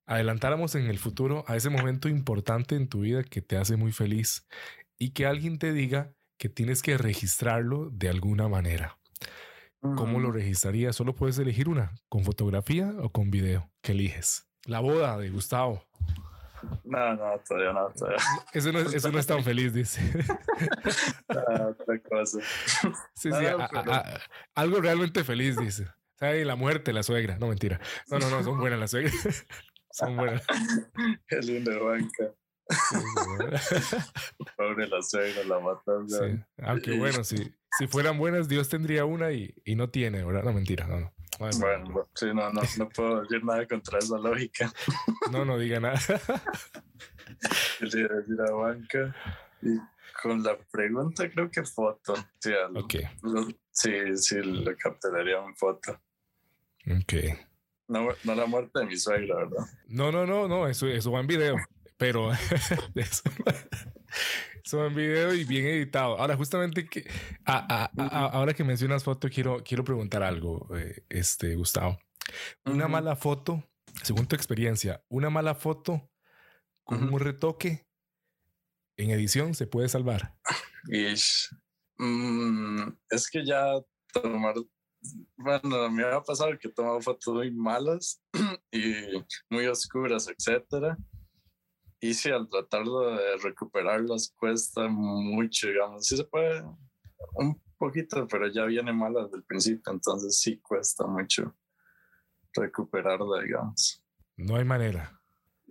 Adelantáramos 0.06 0.74
en 0.74 0.86
el 0.86 0.98
futuro 0.98 1.44
a 1.46 1.56
ese 1.56 1.70
momento 1.70 2.08
importante 2.08 2.74
en 2.74 2.88
tu 2.88 3.00
vida 3.00 3.22
que 3.22 3.42
te 3.42 3.56
hace 3.56 3.76
muy 3.76 3.92
feliz 3.92 4.46
y 4.98 5.10
que 5.10 5.26
alguien 5.26 5.58
te 5.58 5.72
diga 5.72 6.14
que 6.36 6.48
tienes 6.48 6.82
que 6.82 6.96
registrarlo 6.98 7.90
de 7.90 8.08
alguna 8.08 8.48
manera. 8.48 8.98
¿Cómo 9.80 10.20
lo 10.20 10.30
registrarías? 10.30 10.94
Solo 10.94 11.14
puedes 11.14 11.38
elegir 11.38 11.68
una, 11.68 11.94
con 12.08 12.24
fotografía 12.24 12.92
o 13.00 13.10
con 13.10 13.30
video. 13.30 13.70
¿Qué 13.82 13.92
eliges? 13.92 14.46
La 14.66 14.80
boda 14.80 15.16
de 15.16 15.30
Gustavo. 15.30 15.86
No, 16.84 17.14
no, 17.14 17.38
todavía 17.46 17.72
no. 17.72 17.88
Todavía. 17.90 18.18
Eso, 18.52 18.72
no 18.72 18.78
eso 18.80 19.12
no 19.12 19.18
es 19.18 19.26
tan 19.26 19.42
feliz, 19.44 19.72
dice. 19.72 20.00
no, 21.28 21.68
otra 21.68 21.98
cosa. 22.00 22.38
Sí, 23.14 23.30
sí, 23.30 23.30
no, 23.30 23.62
a, 23.62 23.68
pero... 23.68 23.92
a, 23.92 24.20
algo 24.54 24.80
realmente 24.80 25.24
feliz, 25.24 25.56
dice. 25.56 25.86
¿Sabe? 26.16 26.44
La 26.44 26.56
muerte, 26.56 26.92
la 26.92 27.02
suegra. 27.02 27.38
No, 27.38 27.48
mentira. 27.48 27.80
No, 28.10 28.18
no, 28.18 28.28
no, 28.30 28.42
son 28.42 28.58
buenas 28.58 28.78
las 28.78 28.90
suegras. 28.90 29.14
son 29.90 30.16
buenas. 30.16 30.44
Qué 31.26 31.38
linda 31.38 31.78
banca. 31.78 32.32
Pobre 34.56 34.86
la 34.86 35.02
suegra, 35.02 35.42
la 35.44 35.58
matan. 35.58 36.08
Sí. 36.08 36.44
Aunque 36.58 36.96
bueno, 36.98 37.24
si, 37.24 37.54
si 37.78 37.86
fueran 37.86 38.18
buenas, 38.18 38.48
Dios 38.48 38.68
tendría 38.68 39.04
una 39.06 39.32
y, 39.32 39.54
y 39.64 39.74
no 39.74 39.90
tiene, 39.90 40.22
¿verdad? 40.22 40.44
No, 40.44 40.52
mentira, 40.52 40.86
no, 40.86 41.00
no. 41.00 41.12
Bueno, 41.40 42.06
sí, 42.14 42.26
no, 42.26 42.52
no, 42.52 42.60
no 42.76 42.88
puedo 42.90 43.22
decir 43.22 43.42
nada 43.42 43.66
contra 43.66 43.98
esa 43.98 44.18
lógica. 44.18 44.70
No, 45.32 45.46
no 45.46 45.58
diga 45.58 45.80
nada. 45.80 45.98
Quería 47.78 48.08
decir 48.08 48.36
a 48.46 48.52
banca. 48.52 49.16
Y 49.62 49.78
con 50.22 50.42
la 50.42 50.58
pregunta, 50.70 51.30
creo 51.30 51.50
que 51.50 51.64
foto. 51.64 52.14
Sí, 52.40 52.50
lo, 52.50 52.80
okay. 52.80 53.04
lo, 53.22 53.48
sí, 53.70 53.90
sí, 54.16 54.36
lo 54.42 54.76
capturaría 54.76 55.38
en 55.38 55.56
foto. 55.56 55.98
Ok. 56.86 57.14
No, 57.88 58.08
no 58.24 58.34
la 58.34 58.44
muerte 58.44 58.80
de 58.80 58.86
mi 58.86 58.98
suegra, 58.98 59.36
¿verdad? 59.36 59.66
No, 59.88 60.12
no, 60.12 60.26
no, 60.26 60.46
no, 60.46 60.68
eso, 60.68 60.88
eso 60.88 61.10
va 61.10 61.20
en 61.20 61.26
video. 61.26 61.56
Pero 61.96 62.32
eso, 62.94 63.22
en 64.72 64.94
video 64.94 65.34
y 65.34 65.44
bien 65.44 65.66
editado. 65.66 66.18
Ahora, 66.18 66.36
justamente 66.36 66.86
que 66.86 67.08
a, 67.44 67.84
a, 67.84 67.90
a, 67.96 68.26
ahora 68.26 68.54
que 68.54 68.64
mencionas 68.64 69.04
foto, 69.04 69.28
quiero, 69.28 69.62
quiero 69.64 69.84
preguntar 69.84 70.22
algo, 70.22 70.68
eh, 70.76 71.04
este, 71.08 71.54
Gustavo. 71.54 71.98
Una 72.64 72.84
uh 72.84 72.88
-huh. 72.88 72.90
mala 72.90 73.16
foto, 73.16 73.64
según 74.02 74.26
tu 74.26 74.36
experiencia, 74.36 75.02
una 75.08 75.30
mala 75.30 75.54
foto 75.54 76.10
con 76.84 77.02
uh 77.02 77.06
-huh. 77.06 77.14
un 77.14 77.20
retoque 77.20 77.86
en 78.96 79.10
edición 79.10 79.54
se 79.54 79.66
puede 79.66 79.88
salvar. 79.88 80.36
Mm, 81.98 82.88
es 83.10 83.30
que 83.30 83.44
ya 83.44 83.80
tomar 84.12 84.54
bueno, 85.36 85.90
me 85.90 86.04
ha 86.04 86.22
pasado 86.22 86.58
que 86.58 86.68
he 86.68 86.72
tomado 86.72 87.00
fotos 87.00 87.34
muy 87.34 87.50
malas 87.50 88.22
y 88.70 88.94
muy 89.48 89.66
oscuras, 89.66 90.28
etcétera. 90.28 90.96
Y 92.00 92.14
si 92.14 92.30
al 92.30 92.48
tratarlo 92.48 93.10
de 93.10 93.36
recuperarlas 93.36 94.34
cuesta 94.36 94.88
mucho, 94.88 95.68
digamos, 95.68 96.06
sí 96.06 96.16
se 96.16 96.24
puede 96.24 96.62
un 97.34 97.60
poquito, 97.76 98.26
pero 98.26 98.48
ya 98.48 98.64
viene 98.64 98.92
mala 98.92 99.24
desde 99.24 99.36
el 99.36 99.44
principio, 99.44 99.92
entonces 99.92 100.38
sí 100.38 100.58
cuesta 100.60 101.06
mucho 101.06 101.54
recuperarla, 102.54 103.42
digamos. 103.42 104.02
No 104.36 104.56
hay 104.56 104.64
manera. 104.64 105.20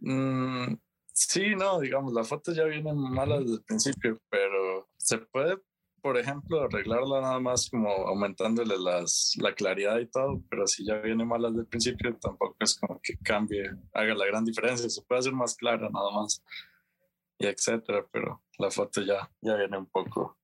Mm, 0.01 0.75
sí, 1.11 1.55
no, 1.55 1.79
digamos, 1.79 2.13
la 2.13 2.23
foto 2.23 2.53
ya 2.53 2.65
viene 2.65 2.93
mala 2.93 3.39
desde 3.39 3.55
el 3.55 3.63
principio, 3.63 4.21
pero 4.29 4.89
se 4.97 5.17
puede 5.17 5.57
por 6.01 6.17
ejemplo, 6.17 6.61
arreglarla 6.61 7.21
nada 7.21 7.39
más 7.39 7.69
como 7.69 7.89
aumentándole 7.89 8.77
las, 8.77 9.33
la 9.37 9.53
claridad 9.53 9.99
y 9.99 10.07
todo, 10.07 10.41
pero 10.49 10.67
si 10.67 10.85
ya 10.85 10.95
viene 10.95 11.25
mala 11.25 11.49
desde 11.49 11.61
el 11.61 11.67
principio, 11.67 12.15
tampoco 12.17 12.55
es 12.59 12.79
como 12.79 12.99
que 13.01 13.17
cambie, 13.17 13.71
haga 13.93 14.13
la 14.15 14.25
gran 14.25 14.45
diferencia. 14.45 14.89
Se 14.89 15.01
puede 15.01 15.19
hacer 15.19 15.33
más 15.33 15.55
clara 15.55 15.89
nada 15.89 16.11
más 16.11 16.43
y 17.39 17.47
etcétera, 17.47 18.05
pero 18.11 18.43
la 18.57 18.69
foto 18.69 19.01
ya, 19.01 19.31
ya 19.41 19.55
viene 19.55 19.77
un 19.77 19.85
poco. 19.85 20.37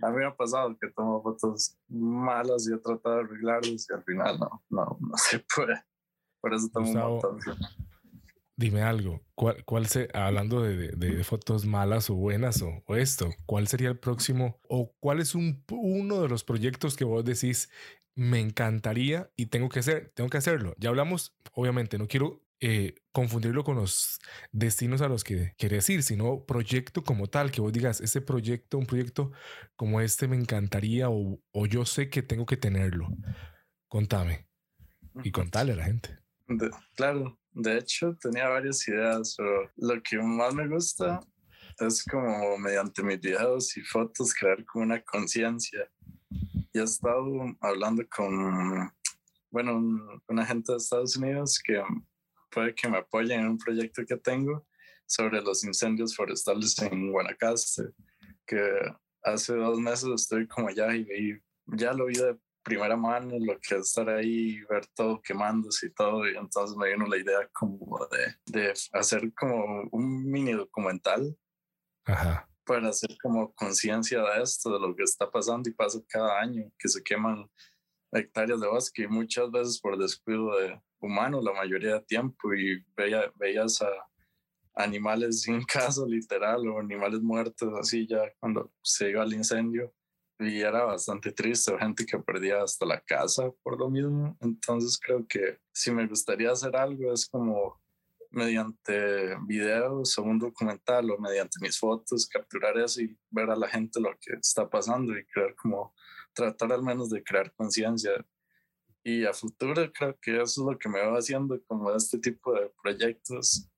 A 0.00 0.10
mí 0.10 0.16
me 0.16 0.26
ha 0.26 0.34
pasado 0.34 0.76
que 0.78 0.88
tomo 0.88 1.22
fotos 1.22 1.78
malas 1.88 2.68
y 2.68 2.74
he 2.74 2.78
tratado 2.78 3.16
de 3.16 3.22
arreglarlas 3.22 3.86
y 3.88 3.94
al 3.94 4.02
final 4.02 4.38
no, 4.38 4.64
no, 4.68 4.98
no 5.00 5.16
se 5.16 5.38
puede. 5.54 5.84
Por 6.40 6.52
eso 6.52 6.68
tomo 6.72 6.90
un 6.90 6.96
montón. 6.96 7.38
Dime 8.56 8.82
algo, 8.82 9.22
¿cuál, 9.34 9.64
cuál 9.64 9.86
se, 9.86 10.08
hablando 10.12 10.62
de, 10.62 10.88
de, 10.88 11.24
fotos 11.24 11.64
malas 11.64 12.10
o 12.10 12.14
buenas 12.14 12.60
o, 12.60 12.82
o, 12.86 12.96
esto, 12.96 13.30
cuál 13.46 13.66
sería 13.66 13.88
el 13.88 13.98
próximo 13.98 14.60
o 14.68 14.92
cuál 15.00 15.20
es 15.20 15.34
un, 15.34 15.64
uno 15.70 16.20
de 16.20 16.28
los 16.28 16.44
proyectos 16.44 16.94
que 16.94 17.04
vos 17.04 17.24
decís 17.24 17.70
me 18.14 18.40
encantaría 18.40 19.30
y 19.36 19.46
tengo 19.46 19.70
que 19.70 19.78
hacer, 19.78 20.12
tengo 20.14 20.28
que 20.28 20.36
hacerlo? 20.36 20.74
Ya 20.78 20.90
hablamos, 20.90 21.34
obviamente, 21.54 21.96
no 21.96 22.08
quiero 22.08 22.42
eh, 22.64 22.94
confundirlo 23.10 23.64
con 23.64 23.74
los 23.74 24.20
destinos 24.52 25.00
a 25.00 25.08
los 25.08 25.24
que 25.24 25.54
querés 25.58 25.90
ir, 25.90 26.04
sino 26.04 26.44
proyecto 26.44 27.02
como 27.02 27.26
tal, 27.26 27.50
que 27.50 27.60
vos 27.60 27.72
digas, 27.72 28.00
ese 28.00 28.20
proyecto, 28.20 28.78
un 28.78 28.86
proyecto 28.86 29.32
como 29.74 30.00
este 30.00 30.28
me 30.28 30.36
encantaría 30.36 31.10
o, 31.10 31.40
o 31.50 31.66
yo 31.66 31.84
sé 31.84 32.08
que 32.08 32.22
tengo 32.22 32.46
que 32.46 32.56
tenerlo. 32.56 33.08
Contame 33.88 34.46
y 35.24 35.32
contale 35.32 35.72
a 35.72 35.76
la 35.76 35.84
gente. 35.86 36.18
claro, 36.94 37.36
de 37.52 37.78
hecho 37.78 38.16
tenía 38.20 38.48
varias 38.48 38.86
ideas, 38.88 39.34
pero 39.36 39.70
lo 39.76 40.02
que 40.02 40.18
más 40.18 40.54
me 40.54 40.68
gusta 40.68 41.20
es 41.78 42.04
como 42.04 42.58
mediante 42.58 43.02
mis 43.02 43.20
videos 43.20 43.76
y 43.76 43.82
fotos 43.82 44.34
crear 44.34 44.64
como 44.64 44.84
una 44.84 45.02
conciencia. 45.02 45.90
Y 46.72 46.78
he 46.78 46.82
estado 46.82 47.26
hablando 47.60 48.02
con, 48.08 48.90
bueno, 49.50 50.20
una 50.28 50.46
gente 50.46 50.72
de 50.72 50.78
Estados 50.78 51.16
Unidos 51.16 51.60
que 51.62 51.82
puede 52.50 52.74
que 52.74 52.88
me 52.88 52.98
apoyen 52.98 53.40
en 53.40 53.48
un 53.48 53.58
proyecto 53.58 54.04
que 54.06 54.16
tengo 54.16 54.66
sobre 55.06 55.42
los 55.42 55.64
incendios 55.64 56.16
forestales 56.16 56.78
en 56.80 57.10
Guanacaste, 57.10 57.90
que 58.46 58.62
hace 59.22 59.54
dos 59.54 59.78
meses 59.78 60.08
estoy 60.14 60.46
como 60.46 60.68
allá 60.68 60.94
y, 60.94 61.38
ya 61.66 61.92
lo 61.92 62.06
vi 62.06 62.14
de 62.14 62.36
primera 62.62 62.96
mano, 62.96 63.36
lo 63.38 63.58
que 63.60 63.76
es 63.76 63.88
estar 63.88 64.08
ahí, 64.08 64.60
ver 64.70 64.86
todo 64.94 65.20
quemándose 65.20 65.86
y 65.86 65.90
todo, 65.92 66.28
y 66.28 66.36
entonces 66.36 66.76
me 66.76 66.90
vino 66.90 67.06
la 67.06 67.16
idea 67.16 67.48
como 67.52 68.06
de, 68.06 68.36
de 68.46 68.74
hacer 68.92 69.32
como 69.34 69.88
un 69.90 70.30
mini 70.30 70.52
documental 70.52 71.36
para 72.64 72.88
hacer 72.88 73.16
como 73.22 73.52
conciencia 73.54 74.22
de 74.22 74.42
esto, 74.42 74.72
de 74.72 74.80
lo 74.80 74.94
que 74.94 75.02
está 75.02 75.30
pasando 75.30 75.68
y 75.68 75.74
pasa 75.74 76.00
cada 76.08 76.40
año, 76.40 76.70
que 76.78 76.88
se 76.88 77.02
queman 77.02 77.50
hectáreas 78.12 78.60
de 78.60 78.68
bosque 78.68 79.02
y 79.02 79.08
muchas 79.08 79.50
veces 79.50 79.80
por 79.80 79.98
descuido 79.98 80.56
de, 80.58 80.80
humano 81.02 81.42
la 81.42 81.52
mayoría 81.52 81.94
de 81.94 82.00
tiempo 82.02 82.54
y 82.54 82.82
veía, 82.96 83.30
veías 83.34 83.82
a 83.82 83.90
animales 84.74 85.42
sin 85.42 85.62
caso 85.64 86.06
literal 86.06 86.66
o 86.68 86.78
animales 86.78 87.20
muertos 87.20 87.72
así 87.78 88.06
ya 88.06 88.22
cuando 88.38 88.72
se 88.82 89.10
iba 89.10 89.22
al 89.22 89.34
incendio 89.34 89.92
y 90.42 90.60
era 90.60 90.84
bastante 90.84 91.32
triste, 91.32 91.76
gente 91.78 92.04
que 92.04 92.18
perdía 92.18 92.62
hasta 92.62 92.86
la 92.86 93.00
casa 93.00 93.50
por 93.62 93.78
lo 93.78 93.88
mismo. 93.90 94.36
Entonces 94.40 94.98
creo 94.98 95.26
que 95.26 95.58
si 95.72 95.90
me 95.90 96.06
gustaría 96.06 96.50
hacer 96.50 96.76
algo 96.76 97.12
es 97.12 97.28
como 97.28 97.80
mediante 98.30 99.36
videos 99.46 100.18
o 100.18 100.22
un 100.22 100.38
documental 100.38 101.10
o 101.10 101.18
mediante 101.18 101.58
mis 101.60 101.78
fotos, 101.78 102.26
capturar 102.26 102.78
eso 102.78 103.02
y 103.02 103.16
ver 103.30 103.50
a 103.50 103.56
la 103.56 103.68
gente 103.68 104.00
lo 104.00 104.10
que 104.20 104.34
está 104.40 104.68
pasando 104.68 105.16
y 105.16 105.24
crear 105.26 105.54
como, 105.54 105.94
tratar 106.32 106.72
al 106.72 106.82
menos 106.82 107.10
de 107.10 107.22
crear 107.22 107.52
conciencia 107.54 108.12
y 109.04 109.24
a 109.24 109.32
futuro 109.32 109.90
creo 109.92 110.16
que 110.20 110.40
eso 110.40 110.62
es 110.62 110.72
lo 110.72 110.78
que 110.78 110.88
me 110.88 111.00
va 111.00 111.18
haciendo 111.18 111.60
como 111.66 111.94
este 111.94 112.18
tipo 112.18 112.54
de 112.54 112.72
proyectos 112.82 113.68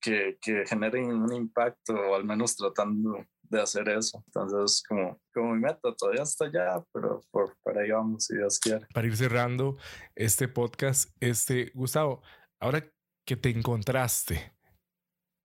que, 0.00 0.38
que 0.40 0.64
generen 0.66 1.12
un 1.12 1.32
impacto 1.32 1.94
o 1.94 2.14
al 2.14 2.24
menos 2.24 2.56
tratando 2.56 3.26
de 3.50 3.60
hacer 3.60 3.88
eso. 3.88 4.22
Entonces, 4.26 4.82
como, 4.88 5.20
como 5.34 5.54
mi 5.54 5.60
meta 5.60 5.94
todavía 5.96 6.22
está 6.22 6.46
allá, 6.46 6.82
pero 6.92 7.20
por, 7.30 7.56
para 7.62 7.82
ahí 7.82 7.90
vamos, 7.90 8.24
si 8.24 8.36
Dios 8.36 8.58
quiere. 8.58 8.86
Para 8.94 9.06
ir 9.06 9.16
cerrando 9.16 9.76
este 10.14 10.48
podcast, 10.48 11.10
este, 11.20 11.70
Gustavo, 11.74 12.22
ahora 12.60 12.90
que 13.26 13.36
te 13.36 13.50
encontraste 13.50 14.52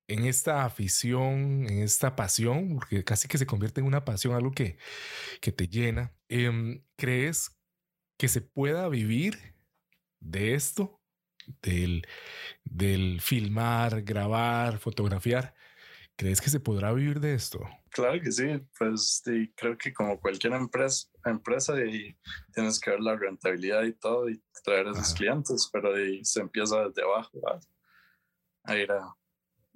en 0.08 0.26
esta 0.26 0.66
afición, 0.66 1.68
en 1.68 1.80
esta 1.82 2.16
pasión, 2.16 2.76
porque 2.76 3.04
casi 3.04 3.28
que 3.28 3.40
se 3.40 3.48
convierte 3.48 3.82
en 3.82 3.88
una 3.88 4.06
pasión, 4.06 4.36
algo 4.36 4.52
que, 4.52 4.78
que 5.42 5.52
te 5.52 5.68
llena, 5.68 6.16
eh, 6.30 6.84
¿crees 6.96 7.60
que 8.18 8.28
se 8.28 8.42
pueda 8.42 8.88
vivir 8.88 9.56
de 10.20 10.54
esto, 10.54 11.02
del, 11.62 12.08
del 12.64 13.22
filmar, 13.22 14.04
grabar, 14.04 14.80
fotografiar. 14.80 15.54
¿Crees 16.18 16.40
que 16.40 16.50
se 16.50 16.60
podrá 16.60 16.94
vivir 16.94 17.20
de 17.20 17.34
esto? 17.34 17.60
Claro 17.90 18.22
que 18.22 18.32
sí, 18.32 18.46
pues 18.78 19.22
creo 19.56 19.78
que 19.78 19.94
como 19.94 20.20
cualquier 20.20 20.54
empresa, 20.54 21.10
empresa 21.26 21.74
y 21.86 22.18
tienes 22.54 22.80
que 22.80 22.92
ver 22.92 23.02
la 23.02 23.16
rentabilidad 23.16 23.84
y 23.84 23.94
todo 23.94 24.30
y 24.30 24.42
traer 24.64 24.88
a 24.88 24.92
esos 24.92 25.14
clientes, 25.14 25.70
pero 25.72 25.94
se 26.24 26.42
empieza 26.42 26.88
desde 26.88 27.04
abajo 27.04 27.40
a 28.64 28.76
ir 28.78 28.92
a, 28.92 29.14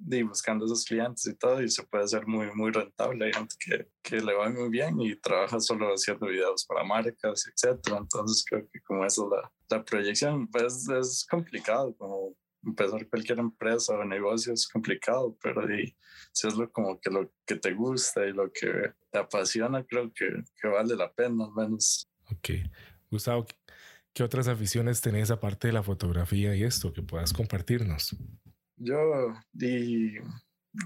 y 0.08 0.24
buscando 0.24 0.66
esos 0.66 0.86
clientes 0.86 1.26
y 1.28 1.36
todo, 1.36 1.62
y 1.62 1.70
se 1.70 1.84
puede 1.84 2.06
hacer 2.06 2.26
muy, 2.26 2.50
muy 2.56 2.72
rentable. 2.72 3.26
Hay 3.26 3.34
gente 3.34 3.56
que, 3.60 3.90
que 4.02 4.22
le 4.22 4.34
va 4.34 4.50
muy 4.50 4.70
bien 4.70 5.00
y 5.02 5.16
trabaja 5.16 5.60
solo 5.60 5.94
haciendo 5.94 6.28
videos 6.28 6.66
para 6.66 6.84
marcas, 6.84 7.46
etcétera. 7.48 7.98
Entonces, 7.98 8.46
creo 8.48 8.68
que 8.72 8.82
como 8.82 9.06
eso 9.06 9.30
la, 9.30 9.52
la 9.70 9.84
proyección, 9.84 10.48
pues 10.48 10.88
es 10.90 11.26
complicado, 11.30 11.96
como 11.98 12.36
empezar 12.64 13.08
cualquier 13.08 13.40
empresa 13.40 13.94
o 13.94 14.04
negocio 14.04 14.54
es 14.54 14.68
complicado, 14.68 15.38
pero 15.42 15.62
si 16.32 16.48
es 16.48 16.56
lo 16.56 16.72
como 16.72 17.00
que 17.00 17.10
lo 17.10 17.32
que 17.46 17.56
te 17.56 17.74
gusta 17.74 18.26
y 18.26 18.34
lo 18.34 18.52
que 18.52 18.94
te 19.12 19.20
apasiona, 19.20 19.84
creo 19.86 20.12
que, 20.14 20.44
que 20.62 20.68
vale 20.68 20.96
la 20.96 21.12
pena, 21.12 21.46
al 21.46 21.54
menos. 21.54 22.10
Ok. 22.32 22.50
Gustavo, 23.10 23.46
¿qué 24.14 24.24
otras 24.24 24.48
aficiones 24.48 25.02
tenés 25.02 25.32
aparte 25.32 25.68
de 25.68 25.74
la 25.74 25.84
fotografía 25.84 26.56
y 26.56 26.64
esto 26.64 26.94
que 26.94 27.02
puedas 27.02 27.34
compartirnos? 27.34 28.16
Yo, 28.76 29.34
di, 29.52 30.16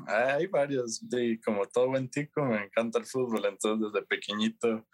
hay 0.08 0.48
varios, 0.48 1.02
como 1.46 1.66
todo 1.68 1.90
buen 1.90 2.10
tico, 2.10 2.44
me 2.46 2.64
encanta 2.64 3.00
el 3.00 3.06
fútbol, 3.06 3.46
entonces 3.46 3.92
desde 3.92 4.06
pequeñito 4.08 4.88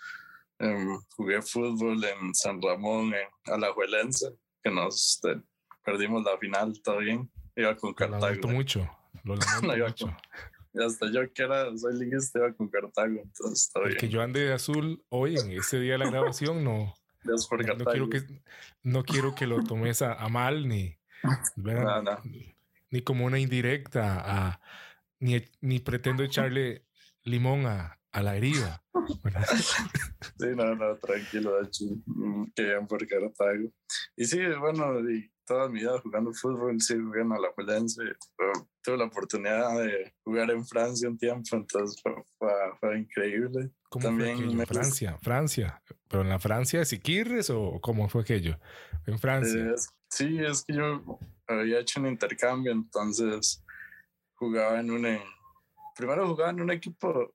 em, 0.57 0.99
jugué 1.15 1.41
fútbol 1.41 2.03
en 2.03 2.33
San 2.33 2.61
Ramón, 2.61 3.13
en 3.13 3.53
Alajuelense, 3.53 4.35
que 4.63 4.71
nos 4.71 5.21
perdimos 5.91 6.23
la 6.23 6.37
final, 6.37 6.81
todo 6.81 6.97
bien, 6.99 7.29
iba 7.55 7.75
con 7.75 7.93
Cartago. 7.93 8.21
Lo 8.21 8.27
lamento 8.27 8.47
mucho, 8.47 8.89
lo 9.23 9.35
lamento 9.61 10.07
mucho. 10.07 10.17
y 10.73 10.83
hasta 10.83 11.11
yo 11.11 11.21
que 11.33 11.43
era, 11.43 11.75
soy 11.77 11.99
liguista, 11.99 12.39
iba 12.39 12.53
con 12.53 12.69
Cartago, 12.69 13.21
entonces 13.23 13.71
todo 13.73 13.85
el 13.85 13.97
que 13.97 14.09
yo 14.09 14.21
ande 14.21 14.41
de 14.41 14.53
azul 14.53 15.03
hoy, 15.09 15.37
en 15.37 15.51
ese 15.51 15.79
día 15.79 15.93
de 15.93 15.99
la 15.99 16.09
grabación, 16.09 16.63
no. 16.63 16.93
no, 17.23 17.35
quiero 17.85 18.09
que, 18.09 18.21
no 18.83 19.03
quiero 19.03 19.35
que 19.35 19.47
lo 19.47 19.63
tomes 19.63 20.01
a, 20.01 20.27
mal 20.29 20.67
ni... 20.67 20.97
No, 21.57 22.01
no 22.01 22.17
ni 22.91 23.01
como 23.01 23.25
una 23.25 23.39
indirecta, 23.39 24.21
a, 24.25 24.61
ni, 25.19 25.43
ni 25.61 25.79
pretendo 25.79 26.23
echarle 26.23 26.85
limón 27.23 27.65
a, 27.65 27.99
a 28.11 28.23
la 28.23 28.35
herida. 28.35 28.83
sí, 30.39 30.47
no, 30.55 30.75
no, 30.75 30.95
tranquilo, 30.97 31.59
mm, 32.05 32.45
que 32.55 32.63
bien 32.63 32.87
por 32.87 33.05
Cartago. 33.07 33.71
Y 34.15 34.25
sí, 34.25 34.39
bueno, 34.59 34.99
y 35.09 35.31
toda 35.49 35.67
mi 35.67 35.79
vida 35.79 35.99
jugando 35.99 36.31
fútbol, 36.31 36.79
sí, 36.79 36.93
jugando 36.95 37.33
a 37.33 37.39
la 37.39 37.51
Juelense. 37.53 38.03
Tuve 38.83 38.97
la 38.97 39.05
oportunidad 39.05 39.81
de 39.81 40.13
jugar 40.23 40.51
en 40.51 40.63
Francia 40.63 41.09
un 41.09 41.17
tiempo, 41.17 41.55
entonces 41.55 41.99
fue, 42.03 42.13
fue, 42.79 42.99
increíble. 42.99 43.71
¿Cómo 43.89 44.05
También 44.05 44.37
fue 44.37 44.45
aquello? 44.45 44.65
Francia, 44.67 45.17
Francia. 45.23 45.83
¿Pero 46.07 46.21
en 46.21 46.29
la 46.29 46.37
Francia 46.37 46.79
de 46.79 46.85
Siquirres 46.85 47.49
o 47.49 47.79
cómo 47.81 48.07
fue 48.09 48.21
aquello? 48.21 48.59
En 49.07 49.17
Francia. 49.17 49.73
sí, 50.07 50.37
es 50.39 50.63
que 50.63 50.75
yo 50.75 51.19
había 51.47 51.79
hecho 51.79 51.99
un 51.99 52.05
intercambio, 52.05 52.71
entonces 52.71 53.63
jugaba 54.35 54.79
en 54.79 54.91
un... 54.91 55.19
Primero 55.97 56.27
jugaba 56.27 56.51
en 56.51 56.61
un 56.61 56.71
equipo 56.71 57.33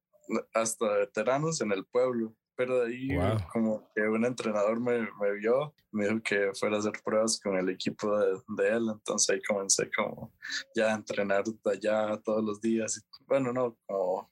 hasta 0.55 0.98
veteranos 0.98 1.61
en 1.61 1.72
el 1.72 1.85
pueblo, 1.85 2.33
pero 2.56 2.84
de 2.84 2.94
ahí 2.94 3.08
como 3.52 3.88
que 3.94 4.02
un 4.02 4.24
entrenador 4.24 4.80
me, 4.80 5.08
me, 5.20 5.32
vio, 5.38 5.74
me 5.92 6.06
dijo 6.06 6.22
que 6.22 6.50
fuera 6.54 6.76
a 6.76 6.78
hacer 6.78 6.92
pruebas 7.04 7.40
con 7.40 7.56
el 7.56 7.68
equipo 7.68 8.18
de, 8.18 8.38
de, 8.56 8.68
él, 8.68 8.88
entonces 8.92 9.30
ahí 9.30 9.42
comencé 9.42 9.90
como 9.96 10.32
ya 10.74 10.92
a 10.92 10.96
entrenar 10.96 11.44
allá 11.64 12.20
todos 12.22 12.44
los 12.44 12.60
días, 12.60 13.04
bueno, 13.26 13.52
no, 13.52 13.76
como 13.86 14.30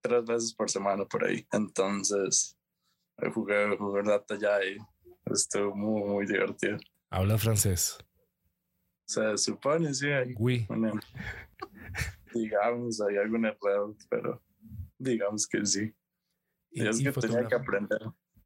tres 0.00 0.24
veces 0.24 0.54
por 0.54 0.70
semana 0.70 1.04
por 1.04 1.24
ahí, 1.24 1.46
entonces 1.52 2.56
jugué, 3.34 3.76
jugué 3.76 4.02
data 4.02 4.34
allá 4.34 4.64
y 4.64 4.78
estuvo 5.26 5.74
muy, 5.74 6.08
muy 6.08 6.26
divertido. 6.26 6.78
¿Habla 7.10 7.38
francés? 7.38 7.98
Se 9.04 9.36
supone, 9.36 9.92
sí, 9.92 10.08
hay 10.08 10.34
digamos, 12.34 13.00
hay 13.00 13.16
algún 13.16 13.44
error, 13.44 13.96
pero 14.08 14.40
digamos 14.98 15.48
que 15.48 15.66
sí. 15.66 15.92
Que 16.72 17.12
tenía 17.12 17.46
que 17.46 17.54
aprender. 17.54 18.00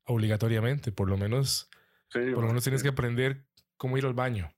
Obligatoriamente, 0.07 0.93
por 0.93 1.09
lo 1.09 1.17
menos, 1.17 1.71
por 2.13 2.41
lo 2.41 2.47
menos 2.47 2.63
tienes 2.63 2.83
que 2.83 2.89
aprender 2.89 3.47
cómo 3.77 3.97
ir 3.99 4.07
al 4.07 4.15
baño. 4.15 4.51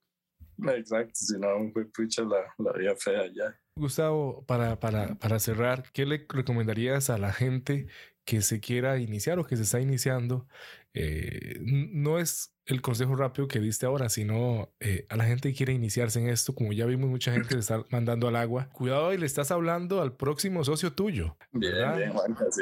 Exacto, 0.59 1.12
si 1.14 1.38
no, 1.38 1.70
fue 1.72 1.85
pucha 1.87 2.22
la, 2.22 2.55
la 2.59 2.72
vida 2.72 2.96
fea 2.96 3.26
ya. 3.26 3.59
Gustavo, 3.76 4.44
para, 4.46 4.81
para, 4.81 5.14
para 5.16 5.38
cerrar, 5.38 5.85
¿qué 5.92 6.07
le 6.07 6.26
recomendarías 6.29 7.11
a 7.11 7.18
la 7.18 7.33
gente 7.33 7.88
que 8.24 8.40
se 8.40 8.61
quiera 8.61 8.98
iniciar 8.98 9.38
o 9.38 9.46
que 9.46 9.57
se 9.57 9.64
está 9.64 9.81
iniciando? 9.81 10.48
Eh, 10.94 11.59
no 11.61 12.18
es 12.18 12.56
el 12.66 12.83
consejo 12.83 13.14
rápido 13.14 13.46
que 13.48 13.61
diste 13.61 13.87
ahora, 13.87 14.09
sino 14.09 14.70
eh, 14.81 15.07
a 15.09 15.16
la 15.16 15.24
gente 15.24 15.50
que 15.50 15.57
quiere 15.57 15.72
iniciarse 15.72 16.20
en 16.20 16.29
esto, 16.29 16.55
como 16.55 16.72
ya 16.72 16.85
vimos 16.85 17.09
mucha 17.09 17.33
gente 17.33 17.50
se 17.50 17.59
está 17.61 17.85
mandando 17.90 18.26
al 18.26 18.37
agua. 18.37 18.68
Cuidado 18.72 19.12
y 19.14 19.18
le 19.18 19.26
estás 19.26 19.50
hablando 19.52 20.02
al 20.02 20.16
próximo 20.16 20.64
socio 20.64 20.92
tuyo. 20.92 21.37
Bien, 21.52 21.74
bien, 21.96 22.12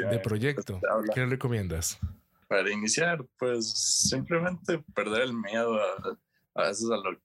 de 0.09 0.19
proyecto. 0.19 0.79
¿Qué 1.13 1.21
le 1.21 1.27
recomiendas? 1.27 1.99
Para 2.47 2.71
iniciar, 2.71 3.25
pues 3.39 3.71
simplemente 3.71 4.83
perder 4.93 5.23
el 5.23 5.33
miedo 5.33 5.75
a, 5.75 6.61
a 6.61 6.67
veces 6.67 6.87
a 6.91 6.97
lo 6.97 7.19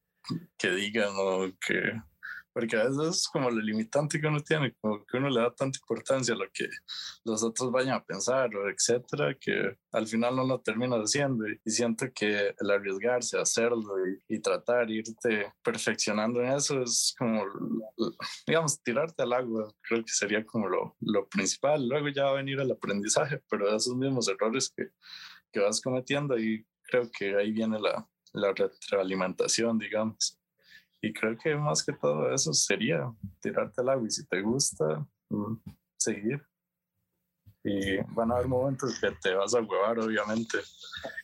que 0.56 0.70
digan 0.70 1.10
o 1.14 1.50
que 1.66 2.00
porque 2.52 2.76
a 2.76 2.84
veces 2.84 3.16
es 3.16 3.28
como 3.28 3.50
lo 3.50 3.60
limitante 3.60 4.20
que 4.20 4.26
uno 4.26 4.40
tiene, 4.40 4.74
como 4.80 5.04
que 5.04 5.16
uno 5.16 5.30
le 5.30 5.40
da 5.40 5.54
tanta 5.54 5.78
importancia 5.78 6.34
a 6.34 6.38
lo 6.38 6.50
que 6.52 6.68
los 7.24 7.42
otros 7.42 7.70
vayan 7.70 7.94
a 7.94 8.04
pensar 8.04 8.50
etcétera, 8.70 9.34
que 9.38 9.76
al 9.92 10.06
final 10.06 10.36
no 10.36 10.44
lo 10.44 10.60
termina 10.60 10.96
haciendo 10.96 11.44
y 11.48 11.70
siento 11.70 12.06
que 12.14 12.54
el 12.58 12.70
arriesgarse 12.70 13.38
a 13.38 13.42
hacerlo 13.42 13.94
y, 14.28 14.40
tratar, 14.40 14.90
irte 14.90 15.52
perfeccionando 15.62 16.40
en 16.40 16.52
eso 16.52 16.82
es 16.82 17.14
como, 17.18 17.44
digamos, 18.46 18.82
tirarte 18.82 19.22
al 19.22 19.32
agua, 19.32 19.72
creo 19.82 20.02
que 20.02 20.12
sería 20.12 20.44
como 20.44 20.68
lo, 20.68 20.96
lo 21.00 21.28
principal, 21.28 21.86
luego 21.86 22.08
ya 22.08 22.24
va 22.24 22.30
a 22.30 22.34
venir 22.34 22.58
el 22.60 22.70
aprendizaje, 22.70 23.42
pero 23.48 23.74
esos 23.74 23.94
mismos 23.96 24.28
errores 24.28 24.72
que, 24.74 24.88
que 25.52 25.60
vas 25.60 25.80
cometiendo 25.80 26.38
y 26.38 26.66
creo 26.82 27.10
que 27.10 27.36
ahí 27.36 27.52
viene 27.52 27.78
la, 27.78 28.08
la 28.32 28.52
retroalimentación, 28.52 29.78
digamos. 29.78 30.39
Y 31.02 31.12
creo 31.12 31.36
que 31.36 31.56
más 31.56 31.84
que 31.84 31.92
todo 31.92 32.32
eso 32.32 32.52
sería 32.52 33.10
tirarte 33.40 33.80
al 33.80 33.88
agua 33.88 34.06
y 34.06 34.10
si 34.10 34.26
te 34.26 34.42
gusta, 34.42 35.06
mm, 35.30 35.54
seguir. 35.96 36.46
Y 37.62 37.98
van 38.14 38.30
a 38.30 38.36
haber 38.36 38.48
momentos 38.48 38.98
que 39.00 39.10
te 39.22 39.34
vas 39.34 39.54
a 39.54 39.60
huevar, 39.60 39.98
obviamente, 39.98 40.58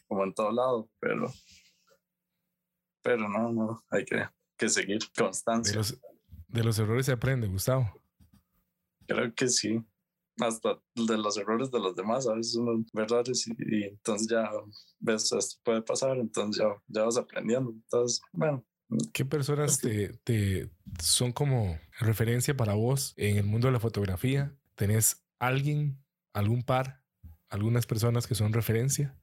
como 0.07 0.25
en 0.25 0.35
todo 0.35 0.53
lado, 0.53 0.91
pero, 0.99 1.33
pero 3.03 3.29
no, 3.29 3.53
no, 3.53 3.85
hay 3.91 4.05
que, 4.05 4.29
que 4.57 4.69
seguir 4.69 5.01
constancia. 5.17 5.73
De 5.73 5.79
los, 5.79 6.01
de 6.49 6.65
los 6.65 6.79
errores 6.79 7.07
se 7.07 7.13
aprende, 7.13 7.47
Gustavo. 7.47 7.91
Creo 9.07 9.35
que 9.35 9.49
sí 9.49 9.85
hasta 10.41 10.79
de 10.95 11.17
los 11.17 11.37
errores 11.37 11.71
de 11.71 11.81
los 11.81 11.97
demás, 11.97 12.27
a 12.29 12.35
veces 12.35 12.57
uno 12.57 12.85
ve 12.93 13.03
errores 13.03 13.47
y, 13.47 13.85
entonces 13.85 14.29
ya 14.29 14.51
ves 14.99 15.33
esto 15.33 15.61
puede 15.65 15.83
pasar, 15.83 16.17
entonces 16.19 16.63
ya, 16.63 16.83
ya 16.89 17.05
vas 17.05 17.17
aprendiendo. 17.17 17.71
Entonces, 17.71 18.21
bueno. 18.33 18.65
¿Qué 19.13 19.25
personas 19.25 19.81
te, 19.81 20.71
son 21.01 21.33
como 21.33 21.79
referencia 21.99 22.57
para 22.57 22.75
vos 22.75 23.15
en 23.17 23.37
el 23.37 23.45
mundo 23.45 23.67
de 23.67 23.73
la 23.73 23.81
fotografía? 23.81 24.55
¿Tenés 24.77 25.27
alguien, 25.39 25.99
algún 26.33 26.63
par, 26.63 27.03
algunas 27.49 27.87
personas 27.87 28.27
que 28.27 28.35
son 28.35 28.53
referencia? 28.53 29.17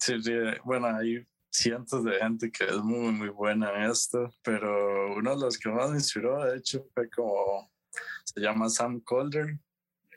sí, 0.00 0.22
sí, 0.22 0.32
bueno, 0.64 0.88
hay 0.88 1.26
cientos 1.50 2.04
de 2.04 2.18
gente 2.18 2.50
que 2.50 2.64
es 2.64 2.76
muy, 2.76 3.12
muy 3.12 3.28
buena 3.28 3.70
en 3.72 3.90
esto, 3.90 4.32
pero 4.42 5.14
uno 5.14 5.34
de 5.36 5.42
los 5.42 5.58
que 5.58 5.70
más 5.70 5.90
me 5.90 5.96
inspiró, 5.96 6.44
de 6.44 6.58
hecho, 6.58 6.86
fue 6.92 7.08
como, 7.08 7.70
se 8.24 8.40
llama 8.40 8.68
Sam 8.68 9.00
Calder, 9.00 9.58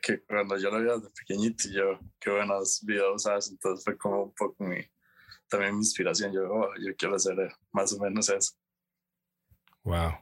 que 0.02 0.22
cuando 0.24 0.58
yo 0.58 0.70
lo 0.70 0.80
vi 0.80 0.84
desde 0.84 1.10
pequeñito, 1.10 1.68
yo, 1.70 1.98
qué 2.20 2.30
buenos 2.30 2.82
videos 2.84 3.26
haces, 3.26 3.52
entonces 3.52 3.84
fue 3.84 3.96
como 3.96 4.24
un 4.24 4.34
poco 4.34 4.64
mi, 4.64 4.80
también 5.48 5.74
mi 5.74 5.80
inspiración, 5.80 6.32
yo, 6.32 6.42
oh, 6.52 6.68
yo 6.84 6.94
quiero 6.96 7.14
hacer 7.14 7.36
más 7.72 7.92
o 7.92 7.98
menos 7.98 8.28
eso. 8.28 8.52
Wow. 9.84 10.12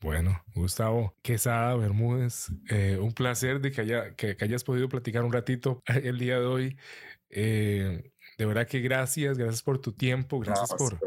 Bueno, 0.00 0.44
Gustavo 0.54 1.16
Quesada 1.22 1.74
Bermúdez, 1.76 2.48
eh, 2.68 2.98
un 3.00 3.14
placer 3.14 3.60
de 3.60 3.72
que, 3.72 3.80
haya, 3.80 4.14
que, 4.14 4.36
hayas 4.40 4.62
podido 4.62 4.88
platicar 4.88 5.24
un 5.24 5.32
ratito 5.32 5.82
el 5.86 6.18
día 6.18 6.38
de 6.38 6.44
hoy. 6.44 6.78
Eh, 7.30 8.12
de 8.36 8.46
verdad 8.46 8.66
que 8.66 8.80
gracias, 8.80 9.38
gracias 9.38 9.62
por 9.62 9.78
tu 9.80 9.92
tiempo, 9.92 10.40
gracias 10.40 10.74
por, 10.74 10.98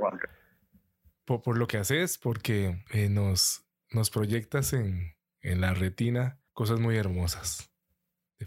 por, 1.26 1.42
por, 1.44 1.58
lo 1.58 1.68
que 1.68 1.78
haces, 1.78 2.18
porque 2.18 2.84
eh, 2.92 3.08
nos, 3.08 3.66
nos 3.92 4.10
proyectas 4.10 4.74
en, 4.74 5.16
en 5.42 5.62
la 5.62 5.74
retina 5.74 6.40
cosas 6.54 6.80
muy 6.80 6.98
hermosas. 6.98 7.70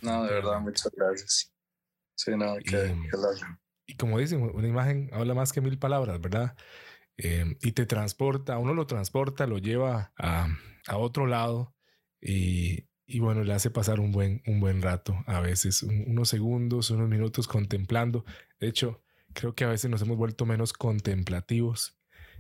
No, 0.03 0.25
de 0.25 0.35
verdad, 0.35 0.61
muchas 0.61 0.91
gracias. 0.97 1.55
Sí, 2.17 2.33
no, 2.37 2.57
que, 2.57 2.95
y, 3.87 3.93
y 3.93 3.97
como 3.97 4.19
dicen, 4.19 4.43
una 4.43 4.69
imagen 4.69 5.11
habla 5.13 5.35
más 5.35 5.53
que 5.53 5.61
mil 5.61 5.79
palabras, 5.79 6.21
¿verdad? 6.21 6.57
Eh, 7.23 7.57
y 7.61 7.73
te 7.73 7.85
transporta, 7.85 8.57
uno 8.57 8.73
lo 8.73 8.87
transporta, 8.87 9.47
lo 9.47 9.59
lleva 9.59 10.13
a, 10.17 10.49
a 10.87 10.97
otro 10.97 11.27
lado 11.27 11.75
y, 12.19 12.89
y, 13.05 13.21
bueno, 13.21 13.45
le 13.45 13.53
hace 13.53 13.71
pasar 13.71 14.01
un 14.01 14.11
buen, 14.11 14.43
un 14.47 14.59
buen 14.59 14.81
rato, 14.81 15.23
a 15.27 15.41
veces 15.41 15.83
unos 15.83 16.31
segundos, 16.31 16.91
unos 16.91 17.09
minutos 17.11 17.47
contemplando. 17.47 18.25
De 18.59 18.69
hecho, 18.69 19.03
creo 19.35 19.55
que 19.55 19.65
a 19.65 19.69
veces 19.69 19.91
nos 19.91 20.01
hemos 20.01 20.17
vuelto 20.17 20.47
menos 20.47 20.73
contemplativos 20.73 21.99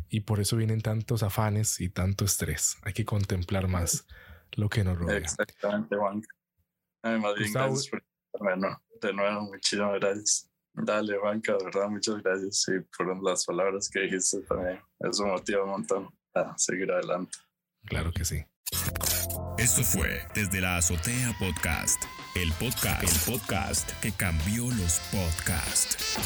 y 0.08 0.20
por 0.20 0.40
eso 0.40 0.56
vienen 0.56 0.80
tantos 0.80 1.22
afanes 1.22 1.78
y 1.80 1.90
tanto 1.90 2.24
estrés. 2.24 2.78
Hay 2.82 2.94
que 2.94 3.04
contemplar 3.04 3.68
más 3.68 4.06
lo 4.52 4.70
que 4.70 4.82
nos 4.82 4.98
rodea. 4.98 5.18
Exactamente, 5.18 5.94
Juan. 5.94 6.22
Ay, 7.02 7.20
Madrid, 7.20 7.50
gracias 7.52 7.88
por 7.88 8.02
bueno, 8.38 8.80
de 9.02 9.12
nuevo, 9.12 9.42
muchísimas 9.42 10.00
gracias. 10.00 10.49
Dale, 10.82 11.18
Banca, 11.18 11.56
de 11.56 11.64
verdad, 11.64 11.88
muchas 11.88 12.22
gracias. 12.22 12.66
Y 12.68 12.80
por 12.96 13.22
las 13.22 13.44
palabras 13.44 13.88
que 13.88 14.00
dijiste 14.00 14.40
también. 14.42 14.80
Eso 14.98 15.26
motiva 15.26 15.64
un 15.64 15.70
montón 15.70 16.08
a 16.34 16.56
seguir 16.56 16.90
adelante. 16.90 17.38
Claro 17.86 18.12
que 18.12 18.24
sí. 18.24 18.44
Esto 19.58 19.82
fue 19.82 20.22
Desde 20.34 20.60
la 20.60 20.76
Azotea 20.76 21.34
Podcast, 21.38 22.02
el 22.34 22.52
podcast, 22.52 23.02
el 23.02 23.32
podcast 23.32 24.00
que 24.00 24.12
cambió 24.12 24.64
los 24.70 25.00
podcasts. 25.10 26.16